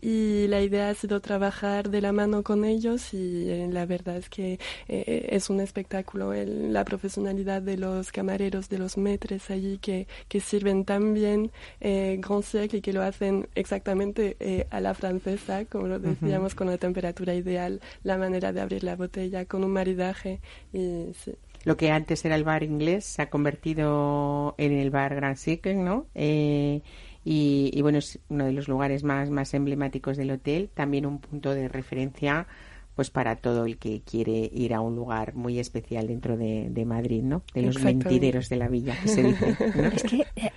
[0.00, 4.16] Y la idea ha sido trabajar de la mano con ellos y eh, la verdad
[4.16, 9.50] es que eh, es un espectáculo el- la profesionalidad de los camareros, de los metres
[9.50, 14.66] allí que, que sirven tan bien eh, Grand Sec y que lo hacen exactamente eh,
[14.70, 18.96] a la francesa, como lo decíamos, con la temperatura ideal, la manera de abrir la
[18.96, 20.40] botella, con un maridaje
[20.72, 21.34] y sí.
[21.64, 25.74] lo que antes era el bar inglés se ha convertido en el bar Grand Cycle,
[25.74, 26.06] ¿no?
[26.14, 26.82] Eh,
[27.24, 31.20] y, y bueno, es uno de los lugares más, más emblemáticos del hotel, también un
[31.20, 32.46] punto de referencia
[32.94, 36.84] pues para todo el que quiere ir a un lugar muy especial dentro de, de
[36.84, 37.42] Madrid, ¿no?
[37.54, 39.84] De los mentideros de la villa, que se dice, ¿no?
[39.94, 40.50] Es que eh,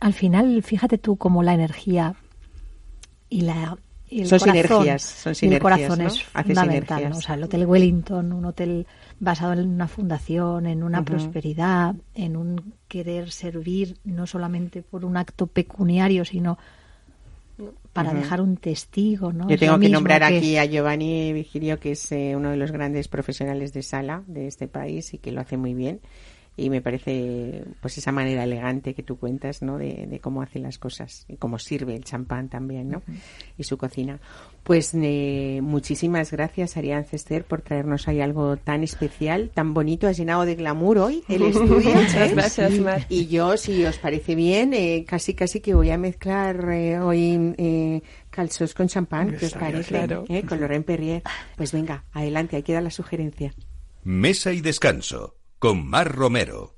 [0.00, 2.14] al final, fíjate tú cómo la energía
[3.28, 3.76] y la
[4.12, 6.06] y el Son corazón, sinergias, son y el sinergias, corazón ¿no?
[6.08, 6.66] es fundamental.
[6.98, 7.10] sinergias.
[7.12, 7.16] ¿no?
[7.18, 8.86] O sea, el Hotel Wellington, un hotel
[9.20, 15.16] basado en una fundación, en una prosperidad, en un querer servir, no solamente por un
[15.16, 16.58] acto pecuniario, sino
[17.92, 19.48] para dejar un testigo, ¿no?
[19.48, 22.72] Yo tengo que nombrar que- aquí a Giovanni Virgilio, que es eh, uno de los
[22.72, 26.00] grandes profesionales de sala de este país y que lo hace muy bien.
[26.60, 29.78] Y me parece, pues, esa manera elegante que tú cuentas, ¿no?
[29.78, 33.02] De, de cómo hace las cosas y cómo sirve el champán también, ¿no?
[33.56, 34.20] Y su cocina.
[34.62, 40.06] Pues, eh, muchísimas gracias, Arián Cester, por traernos ahí algo tan especial, tan bonito.
[40.06, 41.94] Has llenado de glamour hoy el estudio.
[41.94, 42.34] Muchas ¿eh?
[42.34, 43.06] gracias, Mar.
[43.08, 47.54] Y yo, si os parece bien, eh, casi casi que voy a mezclar eh, hoy
[47.56, 49.88] eh, calzos con champán, ¿qué os parece?
[49.88, 50.24] claro.
[50.28, 51.22] Eh, Con Lorraine Perrier.
[51.56, 53.54] Pues venga, adelante, ahí queda la sugerencia.
[54.04, 56.74] Mesa y descanso con Mar Romero.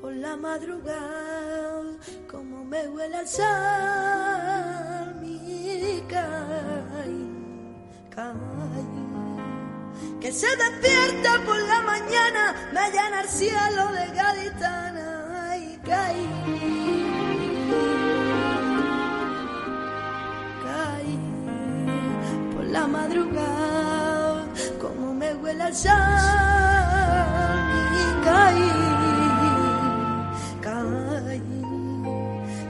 [0.00, 1.96] Por la madrugada,
[2.30, 4.03] como me huele al sal,
[8.14, 8.34] caí.
[10.20, 15.06] Que se despierta por la mañana, me llena el cielo de gaditana.
[15.84, 16.26] caí,
[20.64, 21.18] caí
[22.54, 24.46] por la madrugada,
[24.80, 25.94] como me huele al sal
[28.00, 28.70] y caí,
[30.62, 31.42] caí,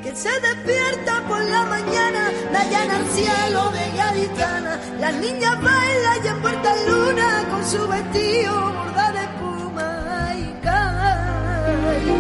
[0.03, 6.25] que se despierta por la mañana, la llana al cielo de gaditana, las niñas bailan
[6.25, 6.43] y en
[6.91, 12.15] luna con su vestido bordado de espuma y caí.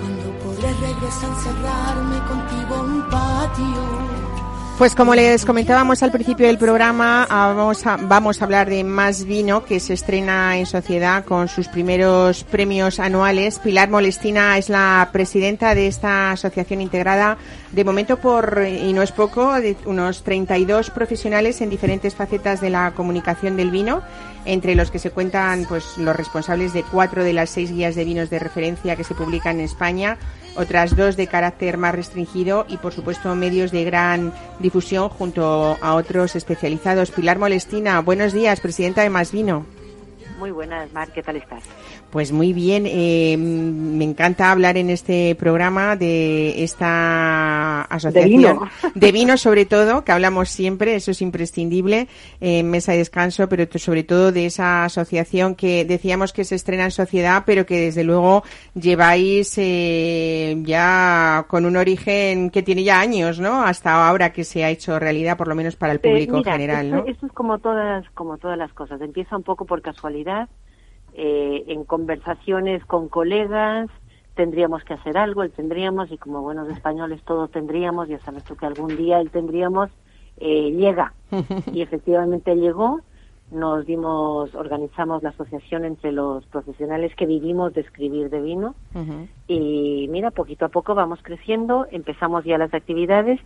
[0.00, 4.21] Cuando podré regresar a encerrarme contigo en un patio.
[4.82, 8.82] Pues como les comentábamos al principio del programa, ah, vamos a, vamos a hablar de
[8.82, 13.60] Más Vino, que se estrena en sociedad con sus primeros premios anuales.
[13.60, 17.38] Pilar Molestina es la presidenta de esta asociación integrada,
[17.70, 22.70] de momento por, y no es poco, de unos 32 profesionales en diferentes facetas de
[22.70, 24.02] la comunicación del vino,
[24.46, 28.04] entre los que se cuentan pues los responsables de cuatro de las seis guías de
[28.04, 30.18] vinos de referencia que se publican en España,
[30.56, 35.94] otras dos de carácter más restringido y, por supuesto, medios de gran difusión junto a
[35.94, 37.10] otros especializados.
[37.10, 39.66] Pilar Molestina, buenos días, presidenta de Más Vino.
[40.38, 41.62] Muy buenas, Mar, ¿qué tal estás?
[42.12, 48.68] Pues muy bien, eh, me encanta hablar en este programa de esta asociación vino.
[48.94, 52.08] de vino sobre todo, que hablamos siempre, eso es imprescindible
[52.38, 56.84] en mesa y descanso, pero sobre todo de esa asociación que decíamos que se estrena
[56.84, 58.42] en sociedad, pero que desde luego
[58.74, 63.62] lleváis eh, ya con un origen que tiene ya años, ¿no?
[63.64, 66.50] Hasta ahora que se ha hecho realidad, por lo menos para el Eh, público mira,
[66.50, 67.06] en general, esto, ¿no?
[67.06, 69.00] esto es como todas, como todas las cosas.
[69.00, 70.50] Empieza un poco por casualidad,
[71.14, 73.90] eh, en conversaciones con colegas,
[74.34, 78.56] tendríamos que hacer algo, el tendríamos, y como buenos españoles todos tendríamos, ya sabes tú
[78.56, 79.90] que algún día el tendríamos,
[80.38, 81.12] eh, llega.
[81.72, 83.00] y efectivamente llegó,
[83.50, 88.74] nos dimos, organizamos la asociación entre los profesionales que vivimos de escribir de vino,
[89.46, 93.40] y mira, poquito a poco vamos creciendo, empezamos ya las actividades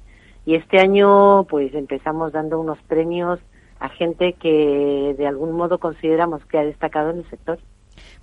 [0.44, 3.40] y este año pues empezamos dando unos premios
[3.80, 7.58] a gente que de algún modo consideramos que ha destacado en el sector.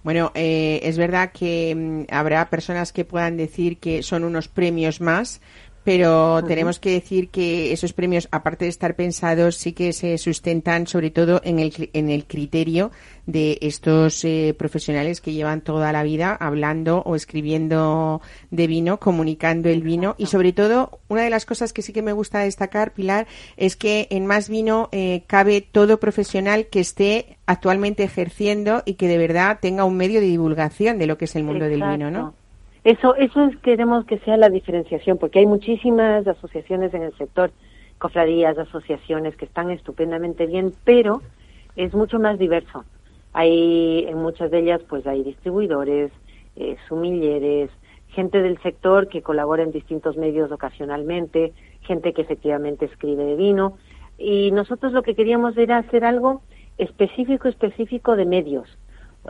[0.03, 5.01] Bueno, eh, es verdad que mm, habrá personas que puedan decir que son unos premios
[5.01, 5.41] más,
[5.83, 10.87] pero tenemos que decir que esos premios, aparte de estar pensados, sí que se sustentan
[10.87, 12.91] sobre todo en el, en el criterio
[13.25, 18.21] de estos eh, profesionales que llevan toda la vida hablando o escribiendo
[18.51, 20.15] de vino, comunicando el vino.
[20.17, 23.27] Y sobre todo una de las cosas que sí que me gusta destacar, Pilar,
[23.57, 29.07] es que en Más Vino eh, cabe todo profesional que esté actualmente ejerciendo y que
[29.07, 32.09] de verdad tenga un medio de divulgación de lo que es el mundo del vino,
[32.09, 32.33] ¿no?
[32.83, 37.51] Eso, eso es, queremos que sea la diferenciación, porque hay muchísimas asociaciones en el sector,
[37.97, 41.21] cofradías, asociaciones que están estupendamente bien, pero
[41.77, 42.83] es mucho más diverso.
[43.31, 46.11] Hay, en muchas de ellas, pues hay distribuidores,
[46.57, 47.71] eh, sumilleres,
[48.09, 53.77] gente del sector que colabora en distintos medios ocasionalmente, gente que efectivamente escribe de vino,
[54.17, 56.41] y nosotros lo que queríamos era hacer algo
[56.77, 58.77] específico, específico de medios.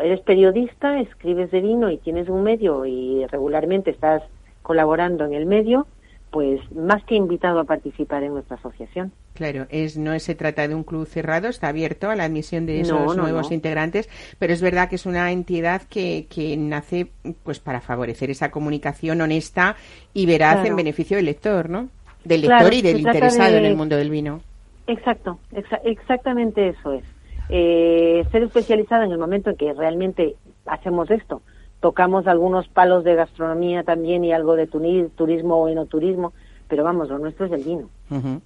[0.01, 4.23] Eres periodista, escribes de vino y tienes un medio y regularmente estás
[4.61, 5.85] colaborando en el medio,
[6.31, 9.11] pues más que invitado a participar en nuestra asociación.
[9.35, 12.81] Claro, es, no se trata de un club cerrado, está abierto a la admisión de
[12.81, 13.55] esos no, nuevos no.
[13.55, 17.07] integrantes, pero es verdad que es una entidad que, que nace
[17.43, 19.75] pues para favorecer esa comunicación honesta
[20.13, 20.69] y veraz Claro.
[20.69, 21.89] en beneficio del lector, ¿no?
[22.23, 24.41] Del Claro, lector y del interesado de- en el mundo del vino.
[24.87, 27.03] Exacto, exa- exactamente eso es.
[27.49, 30.35] Eh, ser especializada en el momento en que realmente
[30.65, 31.41] hacemos esto.
[31.79, 36.33] Tocamos algunos palos de gastronomía también y algo de turismo o enoturismo,
[36.69, 37.89] pero vamos, lo nuestro es el vino.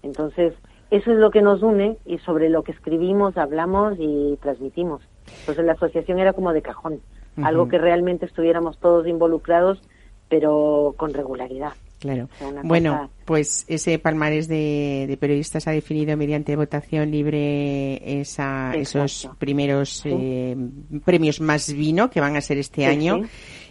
[0.01, 0.53] Entonces,
[0.89, 5.01] eso es lo que nos une y sobre lo que escribimos, hablamos y transmitimos.
[5.41, 7.01] Entonces, la asociación era como de cajón,
[7.43, 9.81] algo que realmente estuviéramos todos involucrados,
[10.29, 11.73] pero con regularidad.
[11.99, 12.29] Claro.
[12.37, 18.73] sea, Bueno, cosa- pues ese palmarés de, de periodistas ha definido mediante votación libre esa,
[18.75, 20.09] esos primeros Sí.
[20.13, 20.55] eh,
[21.03, 23.23] premios más vino que van a ser este Sí, año.
[23.23, 23.29] sí.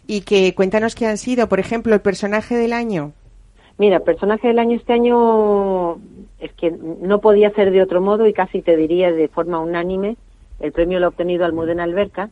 [0.09, 3.13] Y que cuéntanos qué han sido, por ejemplo, el personaje del año.
[3.79, 5.97] Mira, personaje del año este año
[6.41, 10.17] es que no podía ser de otro modo y casi te diría de forma unánime.
[10.61, 12.31] El premio lo ha obtenido Almudena Alberca,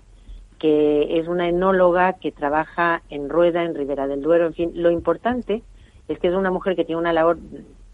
[0.59, 4.47] que es una enóloga que trabaja en Rueda, en Ribera del Duero.
[4.47, 5.63] En fin, lo importante
[6.09, 7.39] es que es una mujer que tiene una labor,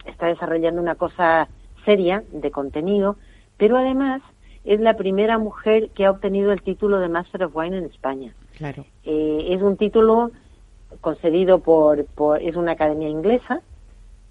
[0.06, 1.48] está desarrollando una cosa
[1.84, 3.16] seria de contenido,
[3.56, 4.22] pero además
[4.64, 8.34] es la primera mujer que ha obtenido el título de Master of Wine en España.
[8.58, 8.84] Claro.
[9.04, 10.30] Eh, es un título
[11.00, 13.62] concedido por, por- es una academia inglesa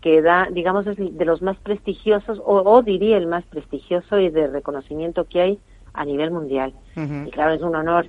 [0.01, 4.29] que da, digamos, es de los más prestigiosos, o, o diría el más prestigioso y
[4.29, 5.59] de reconocimiento que hay
[5.93, 6.73] a nivel mundial.
[6.95, 8.07] Y claro, es un honor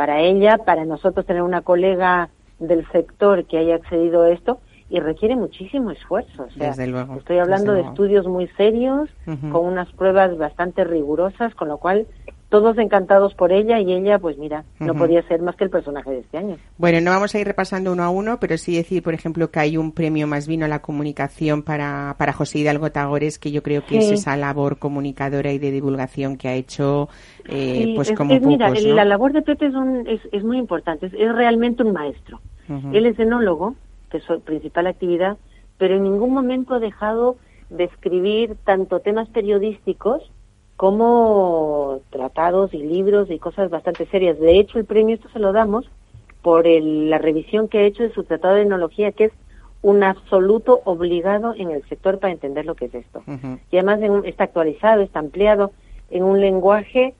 [0.00, 4.98] para ella, para nosotros tener una colega del sector que haya accedido a esto y
[4.98, 6.44] requiere muchísimo esfuerzo.
[6.44, 7.90] O sea, Desde luego, estoy hablando desde de luego.
[7.90, 9.10] estudios muy serios,
[9.52, 12.06] con unas pruebas bastante rigurosas, con lo cual
[12.50, 16.10] todos encantados por ella y ella, pues mira, no podía ser más que el personaje
[16.10, 16.56] de este año.
[16.78, 19.60] Bueno, no vamos a ir repasando uno a uno, pero sí decir, por ejemplo, que
[19.60, 23.62] hay un premio más vino a la comunicación para, para José Hidalgo Tagores, que yo
[23.62, 24.12] creo que Sí.
[24.14, 27.08] es esa labor comunicadora y de divulgación que ha hecho,
[27.48, 28.94] eh, Sí, pues es- como es, mira, pocos, ¿no?
[28.94, 32.40] la labor de Pepe es, un- es, es muy importante, es, es realmente un maestro.
[32.92, 33.74] Él es enólogo,
[34.10, 35.36] que es su principal actividad,
[35.78, 37.36] pero en ningún momento ha dejado
[37.68, 40.30] de escribir tanto temas periodísticos
[40.80, 44.38] como tratados y libros y cosas bastante serias.
[44.40, 45.84] De hecho, el premio esto se lo damos
[46.40, 49.32] por el- la revisión que ha hecho de su tratado de enología, que es
[49.82, 53.22] un absoluto obligado en el sector para entender lo que es esto.
[53.70, 55.72] Y además en un- está actualizado, está ampliado
[56.08, 57.12] en un lenguaje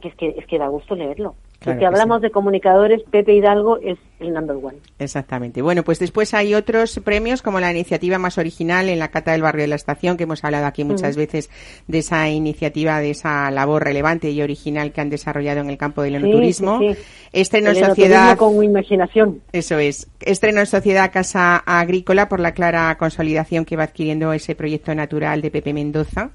[0.00, 1.34] que es que, es que da gusto leerlo.
[1.60, 4.78] Claro si hablamos de comunicadores, Pepe Hidalgo es el number one.
[4.98, 5.60] Exactamente.
[5.60, 9.42] Bueno, pues después hay otros premios como la iniciativa más original en la Cata del
[9.42, 11.50] Barrio de la Estación, que hemos hablado aquí muchas veces
[11.86, 16.00] de esa iniciativa, de esa labor relevante y original que han desarrollado en el campo
[16.02, 16.78] del enoturismo.
[16.78, 17.00] sí, sí.
[17.32, 18.36] Estreno en sociedad.
[18.36, 19.40] con imaginación.
[19.52, 20.08] Eso es.
[20.20, 25.40] Estreno en Sociedad Casa Agrícola por la clara consolidación que va adquiriendo ese proyecto natural
[25.40, 26.30] de Pepe Mendoza.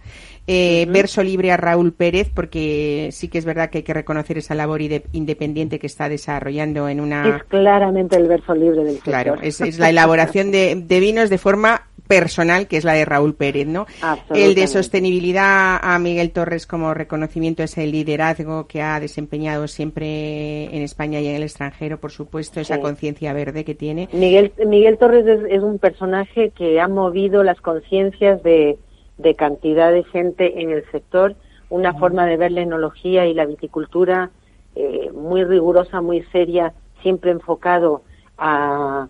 [0.47, 4.37] Eh, Verso libre a Raúl Pérez, porque sí que es verdad que hay que reconocer
[4.37, 4.79] esa labor
[5.11, 7.37] independiente que está desarrollando en una.
[7.37, 9.45] Es claramente el verso libre del Claro, sector.
[9.47, 13.33] es, es la elaboración de, de vinos de forma personal, que es la de Raúl
[13.33, 13.87] Pérez, ¿no?
[14.29, 20.65] El de sostenibilidad a Miguel Torres como reconocimiento a ese liderazgo que ha desempeñado siempre
[20.65, 22.81] en España y en el extranjero, por supuesto, esa Sí.
[22.81, 24.07] conciencia verde que tiene.
[24.13, 28.77] Miguel, Miguel Torres es, es un personaje que ha movido las conciencias de,
[29.17, 31.35] de cantidad de gente en el sector,
[31.69, 34.29] una forma de ver la enología y la viticultura
[34.75, 38.01] eh, muy rigurosa, muy seria, siempre enfocado
[38.37, 39.07] a,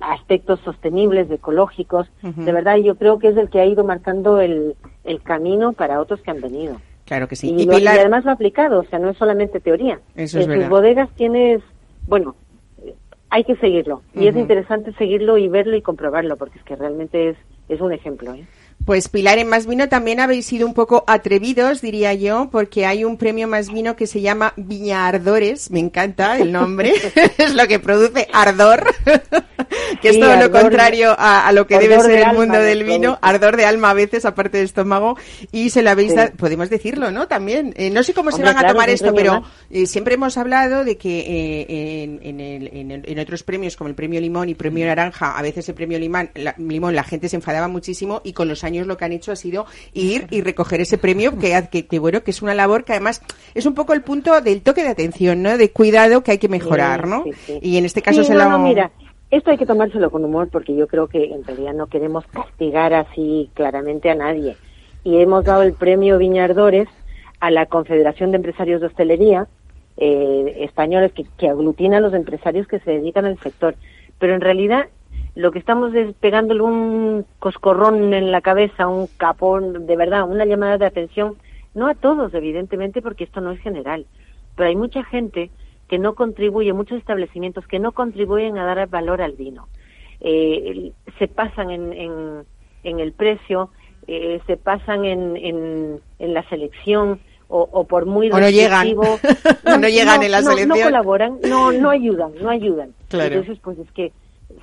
[0.00, 2.08] a aspectos sostenibles, ecológicos.
[2.22, 6.00] De verdad, yo creo que es el que ha ido marcando el, el camino para
[6.00, 6.76] otros que han venido.
[7.06, 7.48] Claro que sí.
[7.50, 9.98] Y, Y lo- y además lo ha aplicado, o sea, no es solamente teoría.
[10.14, 10.64] Eso es en verdad.
[10.64, 11.62] sus bodegas tienes,
[12.06, 12.36] bueno,
[13.30, 14.02] hay que seguirlo.
[14.14, 17.36] Y es interesante seguirlo y verlo y comprobarlo, porque es que realmente es,
[17.68, 18.34] es un ejemplo.
[18.34, 18.46] ¿eh?
[18.88, 23.04] Pues Pilar en Más Vino también habéis sido un poco atrevidos, diría yo, porque hay
[23.04, 26.94] un premio Más Vino que se llama Viña Ardores, me encanta el nombre,
[27.36, 28.86] es lo que produce ardor,
[30.00, 32.58] que es Sí, todo lo contrario a, a lo que debe ser de el mundo
[32.58, 35.18] del vino, ardor de alma a veces, aparte de estómago,
[35.52, 36.16] y se lo habéis Sí.
[36.16, 37.28] dado, podemos decirlo, ¿no?
[37.28, 40.84] También, Eh, no sé cómo se van a tomar esto, pero eh, siempre hemos hablado
[40.84, 44.48] de que eh, en, en el- en el- en otros premios como el premio Limón
[44.48, 48.22] y premio Naranja, a veces el premio Limón la, Limón la gente se enfadaba muchísimo
[48.24, 51.38] y con los años lo que han hecho ha sido ir y recoger ese premio
[51.38, 53.22] que, que, que, bueno que es una labor que además
[53.54, 55.56] es un poco el punto del toque de atención, ¿no?
[55.56, 57.24] De cuidado que hay que mejorar, ¿no?
[57.24, 57.58] sí, sí.
[57.62, 58.90] Y en este caso se no, lo no, mira,
[59.30, 62.94] esto hay que tomárselo con humor porque yo creo que en realidad no queremos castigar
[62.94, 64.56] así claramente a nadie.
[65.04, 66.88] Y hemos dado el premio Viñardores
[67.40, 69.46] a la Confederación de Empresarios de Hostelería
[69.96, 73.74] eh, españoles que, que aglutina a los empresarios que se dedican al sector.
[74.18, 74.86] Pero en realidad
[75.38, 80.44] lo que estamos es pegándole un coscorrón en la cabeza, un capón, de verdad, una
[80.44, 81.36] llamada de atención,
[81.74, 84.04] no a todos, evidentemente, porque esto no es general,
[84.56, 85.50] pero hay mucha gente
[85.86, 89.68] que no contribuye, muchos establecimientos que no contribuyen a dar valor al vino.
[90.20, 92.12] Eh, se pasan en, en,
[92.82, 93.70] en el precio,
[94.08, 98.86] eh, se pasan en, en, en la selección o, o por muy O no llegan.
[98.88, 99.18] restrictivo.
[99.78, 100.78] No llegan en la no, selección.
[100.80, 102.90] No colaboran, no, no ayudan, no ayudan.
[103.08, 103.36] Claro.
[103.36, 104.10] Entonces, pues es que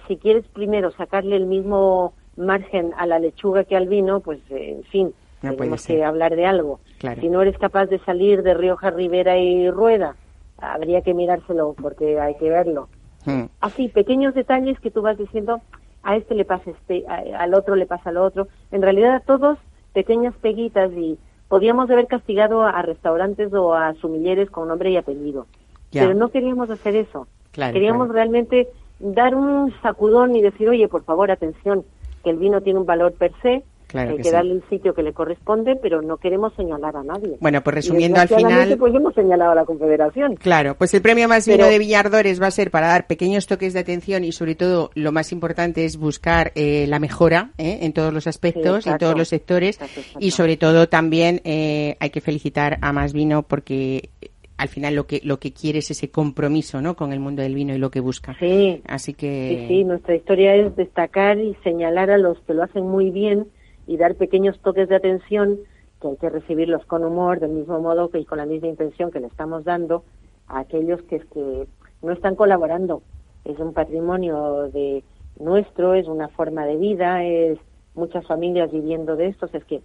[0.07, 4.75] si quieres primero sacarle el mismo margen a la lechuga que al vino, pues eh,
[4.77, 6.79] en fin, No puede tenemos que hablar de algo.
[6.99, 7.21] Claro.
[7.21, 10.15] Si no eres capaz de salir de Rioja, Rivera y Rueda,
[10.57, 12.89] habría que mirárselo porque hay que verlo.
[13.25, 13.43] Mm.
[13.61, 15.61] Así, pequeños detalles que tú vas diciendo,
[16.03, 18.47] a este le pasa este, a- al otro le pasa lo otro.
[18.71, 19.57] En realidad a todos
[19.93, 24.97] pequeñas peguitas y podíamos haber castigado a, a restaurantes o a sumilleres con nombre y
[24.97, 25.47] apellido.
[25.91, 27.27] Pero no queríamos hacer eso.
[27.51, 28.13] Claro, queríamos claro.
[28.13, 28.67] realmente
[28.99, 31.83] dar un sacudón y decir, oye, por favor, atención,
[32.23, 34.33] que el vino tiene un valor per se, Claro hay que que, sí.
[34.33, 37.37] darle el sitio que le corresponde, pero no queremos señalar a nadie.
[37.39, 40.35] Bueno, pues resumiendo al final- Pues hemos señalado a la Confederación.
[40.37, 43.73] Claro, pues el premio más vino de Villardores va a ser para dar pequeños toques
[43.73, 47.79] de atención y sobre todo lo más importante es buscar eh, la mejora ¿eh?
[47.83, 50.19] en todos los aspectos Sí, en todos los sectores Exacto, exacto.
[50.19, 54.09] y sobre todo también eh, hay que felicitar a Más Vino porque
[54.57, 56.95] al final lo que lo que quiere es ese compromiso, ¿no?
[56.95, 58.35] Con el mundo del vino y lo que busca.
[58.39, 58.81] Sí.
[58.87, 59.67] Así que.
[59.67, 63.47] Sí, sí, nuestra historia es destacar y señalar a los que lo hacen muy bien
[63.87, 65.59] y dar pequeños toques de atención
[66.01, 69.11] que hay que recibirlos con humor, del mismo modo que y con la misma intención
[69.11, 70.03] que le estamos dando
[70.47, 71.67] a aquellos que, que
[72.01, 73.01] no están colaborando.
[73.43, 75.03] Es un patrimonio de
[75.39, 77.59] nuestro, es una forma de vida, es
[77.93, 79.81] muchas familias viviendo de esto, es que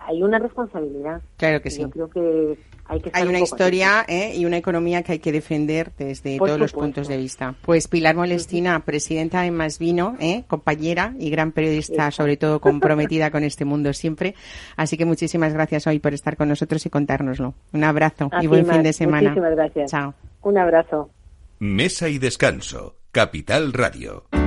[0.00, 1.22] hay una responsabilidad.
[1.36, 1.82] Claro que sí.
[1.82, 4.34] Yo creo que hay que estar Hay un una poco historia ¿eh?
[4.36, 7.54] y una economía que hay que defender desde Por todos los puntos de vista.
[7.62, 10.44] Pues Pilar Molestina, presidenta de Más Vino, ¿eh?
[10.46, 14.34] compañera y gran periodista, sobre todo comprometida con este mundo siempre.
[14.76, 17.54] Así que muchísimas gracias hoy por estar con nosotros y contárnoslo.
[17.72, 19.30] Un abrazo A y buen fin de semana.
[19.30, 19.90] Muchísimas gracias.
[19.90, 20.14] Chao.
[20.42, 21.10] Un abrazo.
[21.58, 22.96] Mesa y descanso.
[23.10, 24.43] Capital Radio.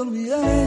[0.00, 0.59] olvidar.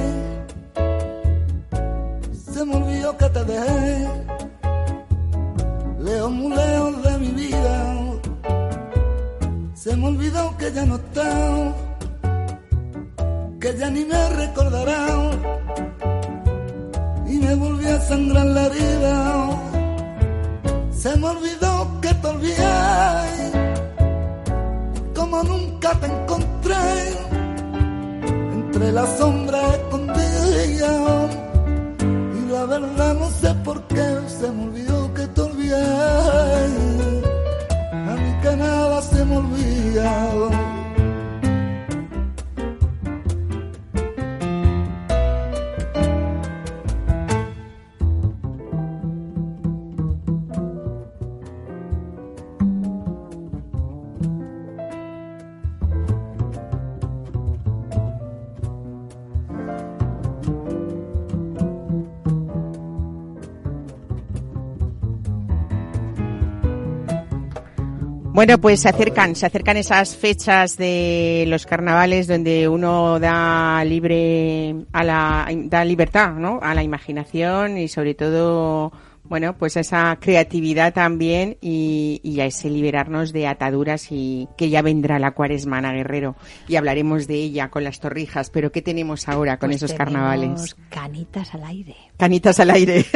[68.43, 74.75] Bueno, pues se acercan, se acercan esas fechas de los carnavales donde uno da libre
[74.91, 76.59] a la da libertad, ¿no?
[76.61, 78.91] A la imaginación y sobre todo
[79.33, 84.83] bueno, pues esa creatividad también y, y a ese liberarnos de ataduras y que ya
[84.83, 86.35] vendrá la cuaresma, Ana Guerrero,
[86.67, 90.13] y hablaremos de ella con las torrijas, pero ¿qué tenemos ahora con Pues esos tenemos
[90.13, 90.75] carnavales?
[90.89, 91.95] Canitas al aire.
[92.15, 93.07] Canitas al aire.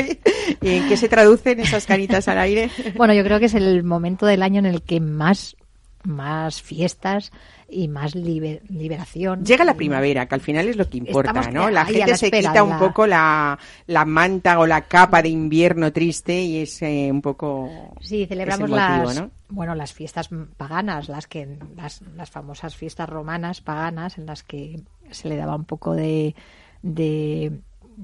[0.60, 2.68] ¿Y en qué se traducen esas canitas al aire?
[2.96, 5.54] Bueno, yo creo que es el momento del año en el que más,
[6.02, 7.30] más fiestas
[7.68, 9.44] y más liber- liberación.
[9.44, 11.70] Llega la primavera, que al final es lo que importa, Estamos ¿no?
[11.70, 15.92] La gente la se quita un poco la, la manta o la capa de invierno
[15.92, 19.30] triste y es eh, un poco Sí, celebramos motivo, las, ¿no?
[19.50, 24.80] bueno, las fiestas paganas, las que las, las famosas fiestas romanas paganas en las que
[25.10, 26.34] se le daba un poco de,
[26.82, 27.52] de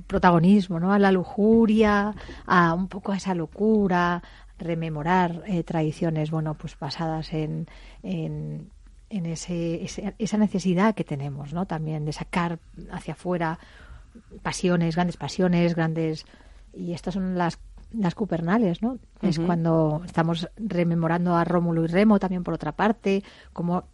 [0.06, 0.92] protagonismo, ¿no?
[0.92, 2.14] A la lujuria,
[2.46, 4.22] a un poco a esa locura,
[4.58, 7.66] rememorar eh, tradiciones, bueno, pues basadas en,
[8.02, 8.70] en,
[9.10, 11.66] en ese, ese- esa necesidad que tenemos, ¿no?
[11.66, 12.58] También de sacar
[12.90, 13.58] hacia afuera
[14.42, 16.24] pasiones, grandes pasiones, grandes
[16.72, 17.58] y estas son las
[17.92, 18.98] las cupernales, ¿no?
[19.22, 23.84] Es cuando estamos rememorando a Rómulo y Remo también por otra parte, como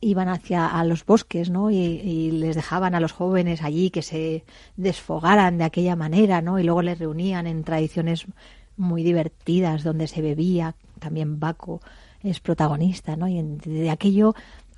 [0.00, 1.70] iban hacia a los bosques, ¿no?
[1.70, 4.44] Y, y les dejaban a los jóvenes allí que se
[4.76, 6.58] desfogaran de aquella manera, ¿no?
[6.58, 8.26] Y luego les reunían en tradiciones
[8.76, 11.80] muy divertidas donde se bebía, también Baco
[12.22, 13.28] es protagonista, ¿no?
[13.28, 14.34] Y en- de aquello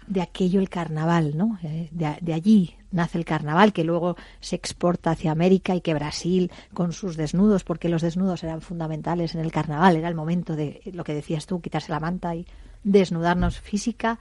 [0.09, 1.59] de aquello el carnaval, ¿no?
[1.65, 5.95] Eh, De, de allí nace el carnaval que luego se exporta hacia América y que
[5.95, 10.55] Brasil con sus desnudos, porque los desnudos eran fundamentales en el carnaval, era el momento
[10.55, 12.47] de lo que decías tú, quitarse la manta y
[12.85, 14.21] desnudarnos física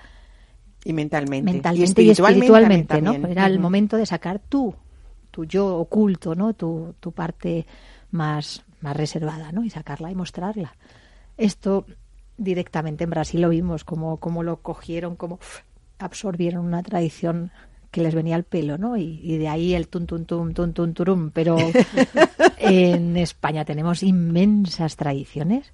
[0.84, 1.52] Y mentalmente.
[1.54, 3.12] mentalmente y espiritualmente, espiritualmente, ¿no?
[3.12, 3.32] también.
[3.32, 4.74] Era el momento de sacar tú,
[5.30, 6.54] tu yo oculto, ¿no?
[6.56, 7.68] Tu, tu parte
[8.10, 9.64] más, más reservada, ¿no?
[9.64, 10.76] Y sacarla y mostrarla.
[11.38, 11.86] Esto
[12.38, 15.40] directamente en Brasil lo vimos, como, como lo cogieron, como
[16.00, 17.52] absorbieron una tradición
[17.92, 18.98] que les venía el pelo, ¿no?
[18.98, 21.32] Y, y de ahí el tun tun tum tun tun turum.
[21.32, 21.58] Pero
[22.58, 25.72] en España tenemos inmensas tradiciones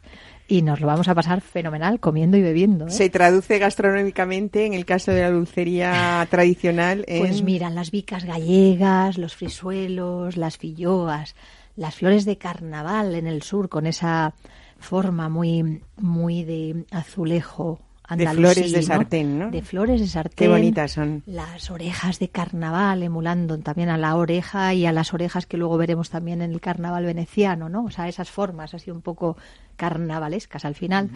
[0.48, 2.88] y nos lo vamos a pasar fenomenal comiendo y bebiendo.
[2.88, 2.92] ¿eh?
[2.92, 7.22] Se traduce gastronómicamente, en el caso de la dulcería tradicional, en...
[7.22, 11.36] Pues mira, las vicas gallegas, los frisuelos, las filloas,
[11.76, 14.34] las flores de carnaval en el sur con esa
[14.80, 17.80] forma muy, muy de azulejo
[18.16, 19.52] de andalusí, flores de sartén, ¿no?
[19.52, 20.36] De flores de sartén.
[20.36, 21.24] Qué bonitas son.
[21.26, 25.78] Las orejas de carnaval, emulando también a la oreja y a las orejas que luego
[25.78, 27.86] veremos también en el carnaval veneciano, ¿no?
[27.86, 29.38] O sea, esas formas así un poco
[29.78, 31.10] carnavalescas al final.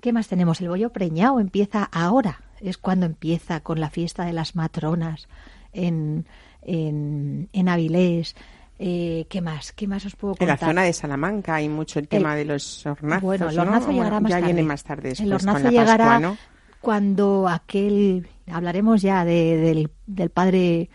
[0.00, 0.60] ¿Qué más tenemos?
[0.60, 5.28] El bollo preñado empieza ahora, es cuando empieza con la fiesta de las matronas
[5.72, 6.26] en,
[6.62, 8.36] en, en Avilés.
[8.78, 9.72] Eh, ¿Qué más?
[9.72, 10.60] ¿Qué más os puedo En contar?
[10.60, 13.62] la zona de Salamanca hay mucho el tema de los hornazos, Bueno, el ¿no?
[13.62, 14.52] hornazo llegará Bueno, más ya tarde.
[14.52, 16.36] viene más tarde después el con hornazo la llegará Pascua, ¿no?
[16.82, 20.90] cuando aquel hablaremos ya de- del, del padre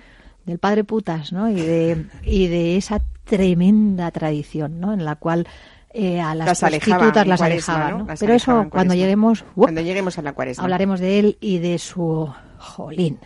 [0.45, 1.49] del padre putas, ¿no?
[1.49, 4.91] Y de y de esa tremenda tradición, ¿no?
[4.93, 5.47] En la cual
[5.93, 7.97] eh, a las, Las prostitutas en las alejaba, ¿no?
[7.99, 8.05] ¿no?
[8.05, 9.63] Las Pero eso en cuando lleguemos ¡up!
[9.65, 10.63] Cuando lleguemos a la cuaresma.
[10.63, 13.19] hablaremos de él y de su jolín.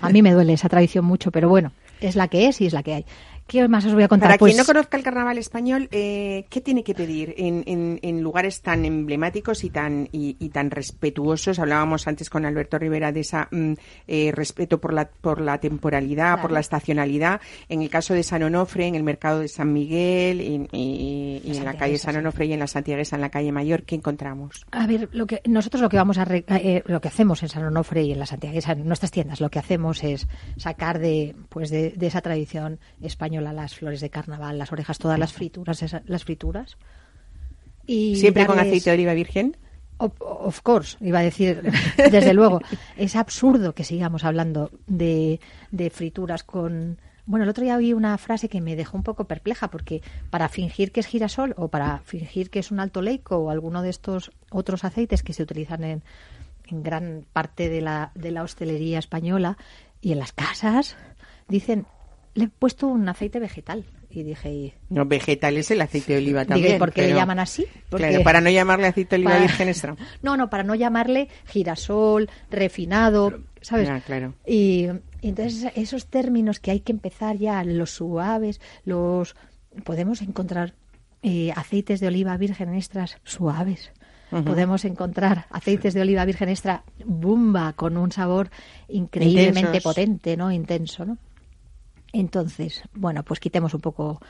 [0.00, 2.72] A mí me duele esa tradición mucho, pero bueno, es la que es y es
[2.72, 3.06] la que hay.
[3.48, 4.28] ¿Qué más os voy a contar?
[4.28, 7.98] Para pues quien no conozca el carnaval español, eh, ¿qué tiene que pedir en, en-
[8.02, 11.58] en lugares tan emblemáticos y tan y, y tan respetuosos?
[11.58, 13.72] Hablábamos antes con Alberto Rivera de esa mm,
[14.06, 17.40] eh, respeto por la por la temporalidad, por la estacionalidad.
[17.70, 21.56] En el caso de San Onofre, en el mercado de San Miguel y, y- y
[21.56, 24.66] en la calle San Onofre y en la Santiaguesa, en la calle Mayor, ¿qué encontramos?
[24.72, 27.48] A ver, lo que nosotros lo que vamos a re- eh, lo que hacemos en
[27.48, 30.28] San Onofre y en la Santiaguesa, en nuestras tiendas, lo que hacemos es
[30.58, 35.18] sacar de pues de, de esa tradición española las flores de carnaval, las orejas, todas
[35.18, 36.76] las frituras, esa- las frituras.
[37.86, 39.56] Y Siempre con aceite de oliva virgen.
[40.00, 41.60] Of, course, iba a decir,
[41.96, 42.60] desde luego.
[42.96, 46.98] Es absurdo que sigamos hablando de, de frituras con...
[47.26, 50.48] Bueno, el otro día vi una frase que me dejó un poco perpleja porque para
[50.48, 53.90] fingir que es girasol o para fingir que es un alto leico o alguno de
[53.90, 56.02] estos otros aceites que se utilizan en,
[56.68, 59.58] en gran parte de la, de la hostelería española
[60.00, 60.96] y en las casas,
[61.48, 61.84] dicen,
[62.38, 63.84] le he puesto un aceite vegetal.
[64.10, 66.76] Y dije, y- No, vegetal es el aceite de oliva también.
[66.76, 67.66] ¿y por qué le llaman así?
[67.90, 69.96] Porque- Claro, para no llamarle aceite de oliva Para- virgen extra.
[70.22, 73.88] No, no, para no llamarle girasol, refinado, ¿sabes?
[73.90, 74.34] Ah, claro.
[74.46, 74.86] Y,
[75.20, 79.36] y entonces esos términos que hay que empezar ya, los suaves, los
[79.84, 80.72] podemos encontrar
[81.22, 83.90] eh, aceites de oliva virgen extras suaves.
[84.30, 88.50] Podemos encontrar aceites de oliva virgen extra bumba con un sabor
[88.86, 89.82] increíblemente Intensos.
[89.82, 90.52] potente, ¿no?
[90.52, 91.16] Intenso, ¿no?
[92.12, 94.20] Entonces, bueno, pues quitemos un poco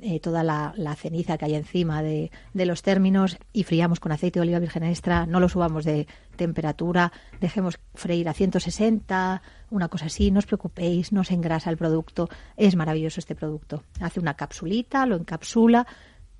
[0.00, 4.42] eh, toda la, ceniza que hay encima de, los términos y friamos con aceite de
[4.42, 6.06] oliva virgen extra, no lo subamos de
[6.36, 11.76] temperatura, dejemos freír a 160, una cosa así, no os preocupéis, no se engrasa el
[11.76, 13.82] producto, es maravilloso este producto.
[14.00, 15.84] Hace una capsulita, lo encapsula,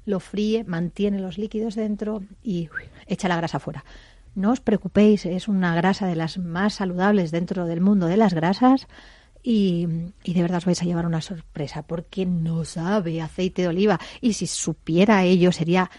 [0.05, 2.69] lo fríe, mantiene los líquidos dentro y
[3.07, 3.85] echa la grasa fuera.
[4.37, 8.35] No os preocupéis, es una grasa de las más saludables dentro del mundo de las
[8.35, 8.87] grasas
[9.51, 9.89] y,
[10.25, 13.99] y de verdad os vais a llevar una sorpresa porque no sabe aceite de oliva
[14.21, 15.91] y si supiera ello sería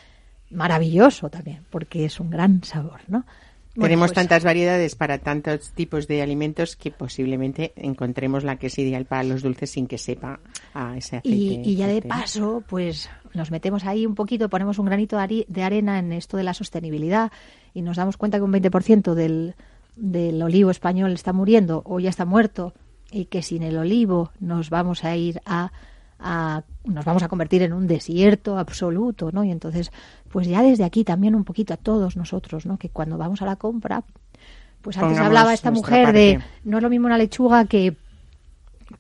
[0.52, 3.26] maravilloso también porque es un gran sabor, ¿no?
[3.74, 8.68] Bueno, Tenemos pues- tantas variedades para tantos tipos de alimentos que posiblemente encontremos la que
[8.68, 10.40] es ideal para los dulces sin que sepa
[10.76, 11.36] a ese aceite.
[11.36, 15.64] Y, y ya de paso, pues nos metemos ahí un poquito, ponemos un granito de
[15.64, 17.32] arena en esto de la sostenibilidad
[17.74, 19.56] y nos damos cuenta que un 20% del,
[19.96, 22.76] del olivo español está muriendo o ya está muerto
[23.12, 25.72] y que sin el olivo nos vamos a ir a,
[26.20, 29.44] a- nos vamos a convertir en un desierto absoluto, ¿no?
[29.44, 29.92] Y entonces,
[30.32, 32.78] pues ya desde aquí también un poquito a todos nosotros, ¿no?
[32.78, 34.04] Que cuando vamos a la compra,
[34.82, 37.96] pues antes Pongamos hablaba esta mujer de no es lo mismo una lechuga que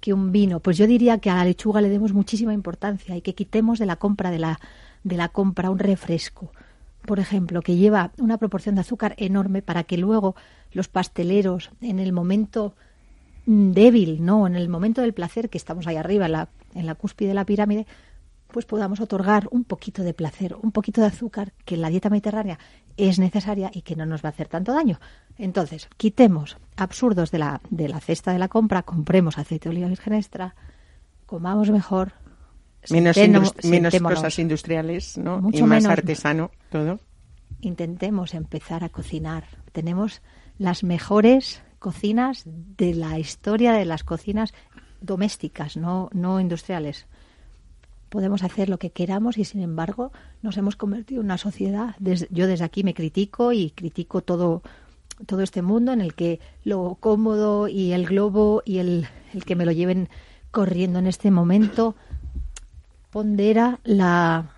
[0.01, 0.59] que un vino.
[0.59, 3.87] Pues yo diría que a la lechuga le demos muchísima importancia y que quitemos de
[3.87, 4.59] la compra de la,
[5.03, 6.51] de la compra un refresco,
[7.05, 10.35] por ejemplo, que lleva una proporción de azúcar enorme para que luego
[10.73, 12.75] los pasteleros, en el momento
[13.49, 16.93] débil, no, en el momento del placer, que estamos ahí arriba, en la, en la
[16.93, 17.87] cúspide de la pirámide,
[18.47, 22.09] pues podamos otorgar un poquito de placer, un poquito de azúcar que en la dieta
[22.09, 22.59] mediterránea
[22.95, 24.99] es necesaria y que no nos va a hacer tanto daño.
[25.37, 29.87] Entonces, quitemos absurdos de la, de la cesta de la compra, compremos aceite de oliva
[29.87, 30.55] virgen extra,
[31.25, 32.13] comamos mejor,
[32.89, 33.17] menos,
[33.63, 35.41] menos cosas industriales, ¿no?
[35.41, 35.97] Mucho y más menos.
[35.97, 36.99] artesano, todo.
[37.61, 39.45] intentemos empezar a cocinar.
[39.71, 40.21] Tenemos
[40.57, 44.53] las mejores cocinas de la historia de las cocinas
[45.01, 47.07] domésticas, no, no industriales.
[48.09, 50.11] Podemos hacer lo que queramos y, sin embargo,
[50.41, 51.95] nos hemos convertido en una sociedad.
[51.99, 54.61] Des- yo desde aquí me critico y critico todo,
[55.25, 59.55] todo este mundo en el que lo cómodo y el globo y el, el que
[59.55, 60.09] me lo lleven
[60.51, 61.95] corriendo en este momento
[63.11, 64.51] pondera la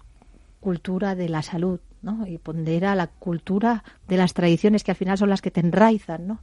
[0.60, 2.26] cultura de la salud, ¿no?
[2.28, 6.28] Y pondera la cultura de las tradiciones que al final son las que te enraizan,
[6.28, 6.40] ¿no?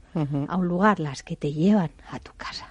[0.47, 2.67] A un lugar, las que te llevan a tu casa.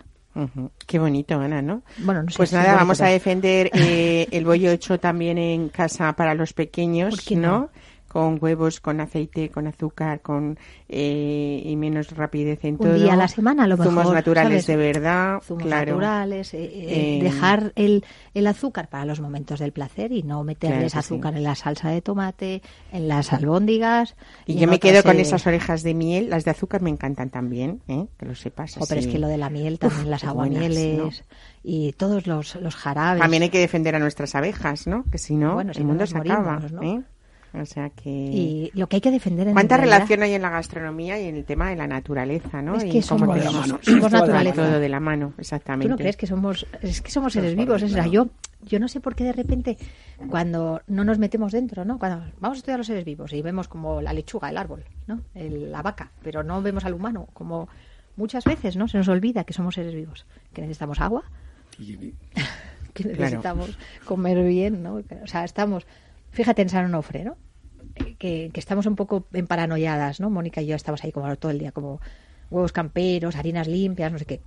[0.86, 1.82] Qué bonito, Ana, ¿no?
[1.98, 5.68] Bueno, no sé Pues si nada, vamos a defender eh, el bollo hecho también en
[5.68, 7.58] casa para los pequeños, ¿Por qué ¿no?
[7.58, 7.70] no?
[8.18, 10.58] Con huevos, con aceite, con azúcar, con
[10.88, 12.94] eh, y menos rapidez en Un todo.
[12.94, 14.66] día a la semana, a lo Zumos mejor, naturales ¿sabes?
[14.66, 15.92] de verdad, Zumos claro.
[15.92, 18.04] naturales, eh, eh, Eh, dejar el,
[18.34, 20.98] el azúcar para los momentos del placer y no meterles Claro que sí.
[21.14, 22.62] azúcar en la salsa de tomate,
[22.92, 24.16] en las albóndigas.
[24.46, 27.30] Y, en yo me quedo con esas orejas de miel, las de azúcar me encantan
[27.30, 28.06] también, ¿eh?
[28.18, 28.74] que lo sepas.
[28.76, 31.24] Jo, pero es que lo de la miel, también las qué buenas, aguamieles
[31.62, 33.20] y todos los, los jarabes.
[33.22, 35.04] También hay que defender a nuestras abejas, ¿no?
[35.10, 36.54] Que si no, Bueno, si el no mundo se acaba.
[36.60, 37.04] morimos, ¿no?
[37.54, 38.10] O sea que...
[38.10, 41.28] Y lo que hay que defender en ¿Cuánta realidad relación hay en la gastronomía y
[41.28, 42.76] en el tema de la naturaleza, no?
[42.76, 44.56] Es que somos- tenemos- somos somos naturaleza.
[44.66, 45.86] Todo de la mano, exactamente.
[45.86, 47.82] ¿Tú no crees que somos, es que somos seres vivos?
[47.82, 48.28] O sea, yo,
[48.66, 49.78] yo no sé por qué de repente,
[50.28, 51.98] cuando no nos metemos dentro, ¿no?
[51.98, 55.22] Cuando vamos a estudiar los seres vivos y vemos como la lechuga, el árbol, ¿no?
[55.34, 57.68] El- la vaca, pero no vemos al humano, como
[58.16, 58.88] muchas veces, ¿no?
[58.88, 61.22] Se nos olvida que somos seres vivos, que necesitamos agua,
[61.78, 63.18] que Claro.
[63.20, 64.96] necesitamos comer bien, ¿no?
[65.22, 65.86] O sea, estamos,
[66.38, 67.36] fíjate en San Onofre, ¿no?
[68.16, 70.30] Que, que estamos un poco emparanoiadas, ¿no?
[70.30, 72.00] Mónica y yo estamos ahí como todo el día, como
[72.48, 74.40] huevos camperos, harinas limpias, no sé qué.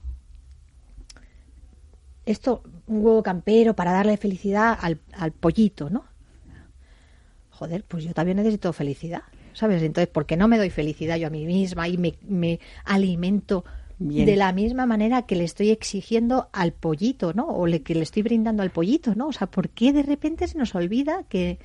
[2.25, 6.05] Esto, un huevo campero para darle felicidad al, al pollito, ¿no?
[7.49, 9.83] Joder, pues yo también necesito felicidad, ¿sabes?
[9.83, 13.65] Entonces, ¿por qué no me doy felicidad yo a mí misma y me, me alimento
[13.99, 14.25] Bien.
[14.25, 17.47] de la misma manera que le estoy exigiendo al pollito, ¿no?
[17.47, 19.27] O le, que le estoy brindando al pollito, ¿no?
[19.27, 21.59] O sea, ¿por qué de repente se nos olvida que,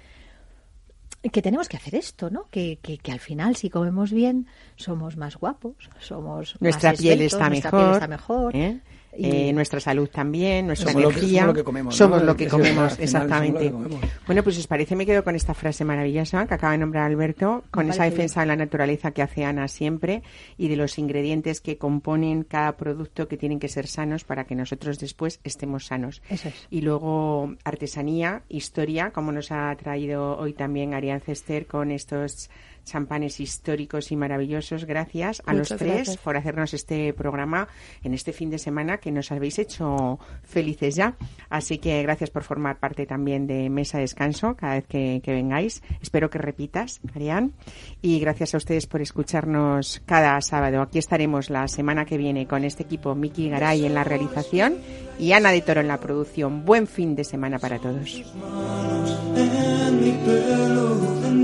[1.31, 2.45] que tenemos que hacer esto, ¿no?
[2.51, 4.47] Que, que, que al final, si comemos bien,
[4.77, 8.57] somos más guapos, somos Nuestra más piel esbeltos, está nuestra mejor, piel está mejor.
[8.57, 8.81] ¿eh?
[9.18, 11.41] Y- Eh, nuestra salud también, nuestra Somos lo que- energía.
[11.41, 11.97] somos lo que comemos, ¿no?
[11.97, 13.70] Somos lo que comemos, que exactamente.
[13.72, 14.01] comemos.
[14.27, 17.64] Bueno, pues os parece, me quedo con esta frase maravillosa que acaba de nombrar Alberto,
[17.70, 20.22] con esa defensa de la naturaleza que hace Ana siempre
[20.59, 24.55] y de los ingredientes que componen cada producto que tienen que ser sanos para que
[24.55, 26.20] nosotros después estemos sanos.
[26.29, 26.66] Eso es.
[26.68, 32.51] Y luego artesanía, historia, como nos ha traído hoy también Arián Cester con estos
[32.87, 34.87] champanes históricos y maravillosos.
[34.87, 36.17] Gracias a Muchas los tres gracias.
[36.19, 37.69] por hacernos este programa
[38.03, 41.17] en este fin de semana que nos habéis hecho felices ya.
[41.51, 45.83] Así que gracias por formar parte también de Mesa Descanso cada vez que, que vengáis.
[46.01, 47.53] Espero que repitas, Arián.
[48.01, 50.81] Y gracias a ustedes por escucharnos cada sábado.
[50.81, 54.77] Aquí estaremos la semana que viene con este equipo Miki Garay en la realización
[55.19, 56.64] y Ana de Toro en la producción.
[56.64, 58.23] Buen fin de semana para todos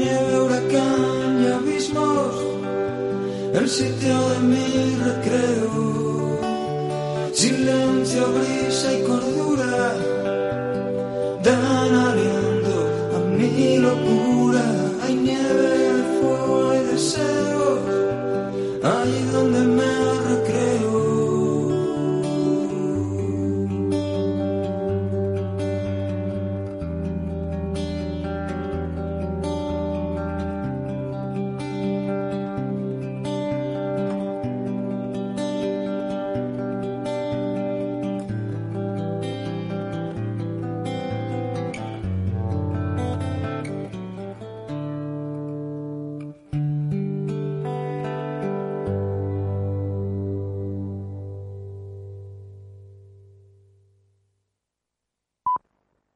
[0.03, 2.35] nieve, huracán y abismos,
[3.55, 4.67] el sitio de mi
[5.09, 6.03] recreo.
[7.33, 9.95] Silencio, brisa y cordura,
[11.43, 12.77] dan aliento
[13.17, 14.65] a mi locura.
[15.03, 15.71] Hay nieve,
[16.21, 17.81] fuego y deseos,
[18.83, 19.13] hay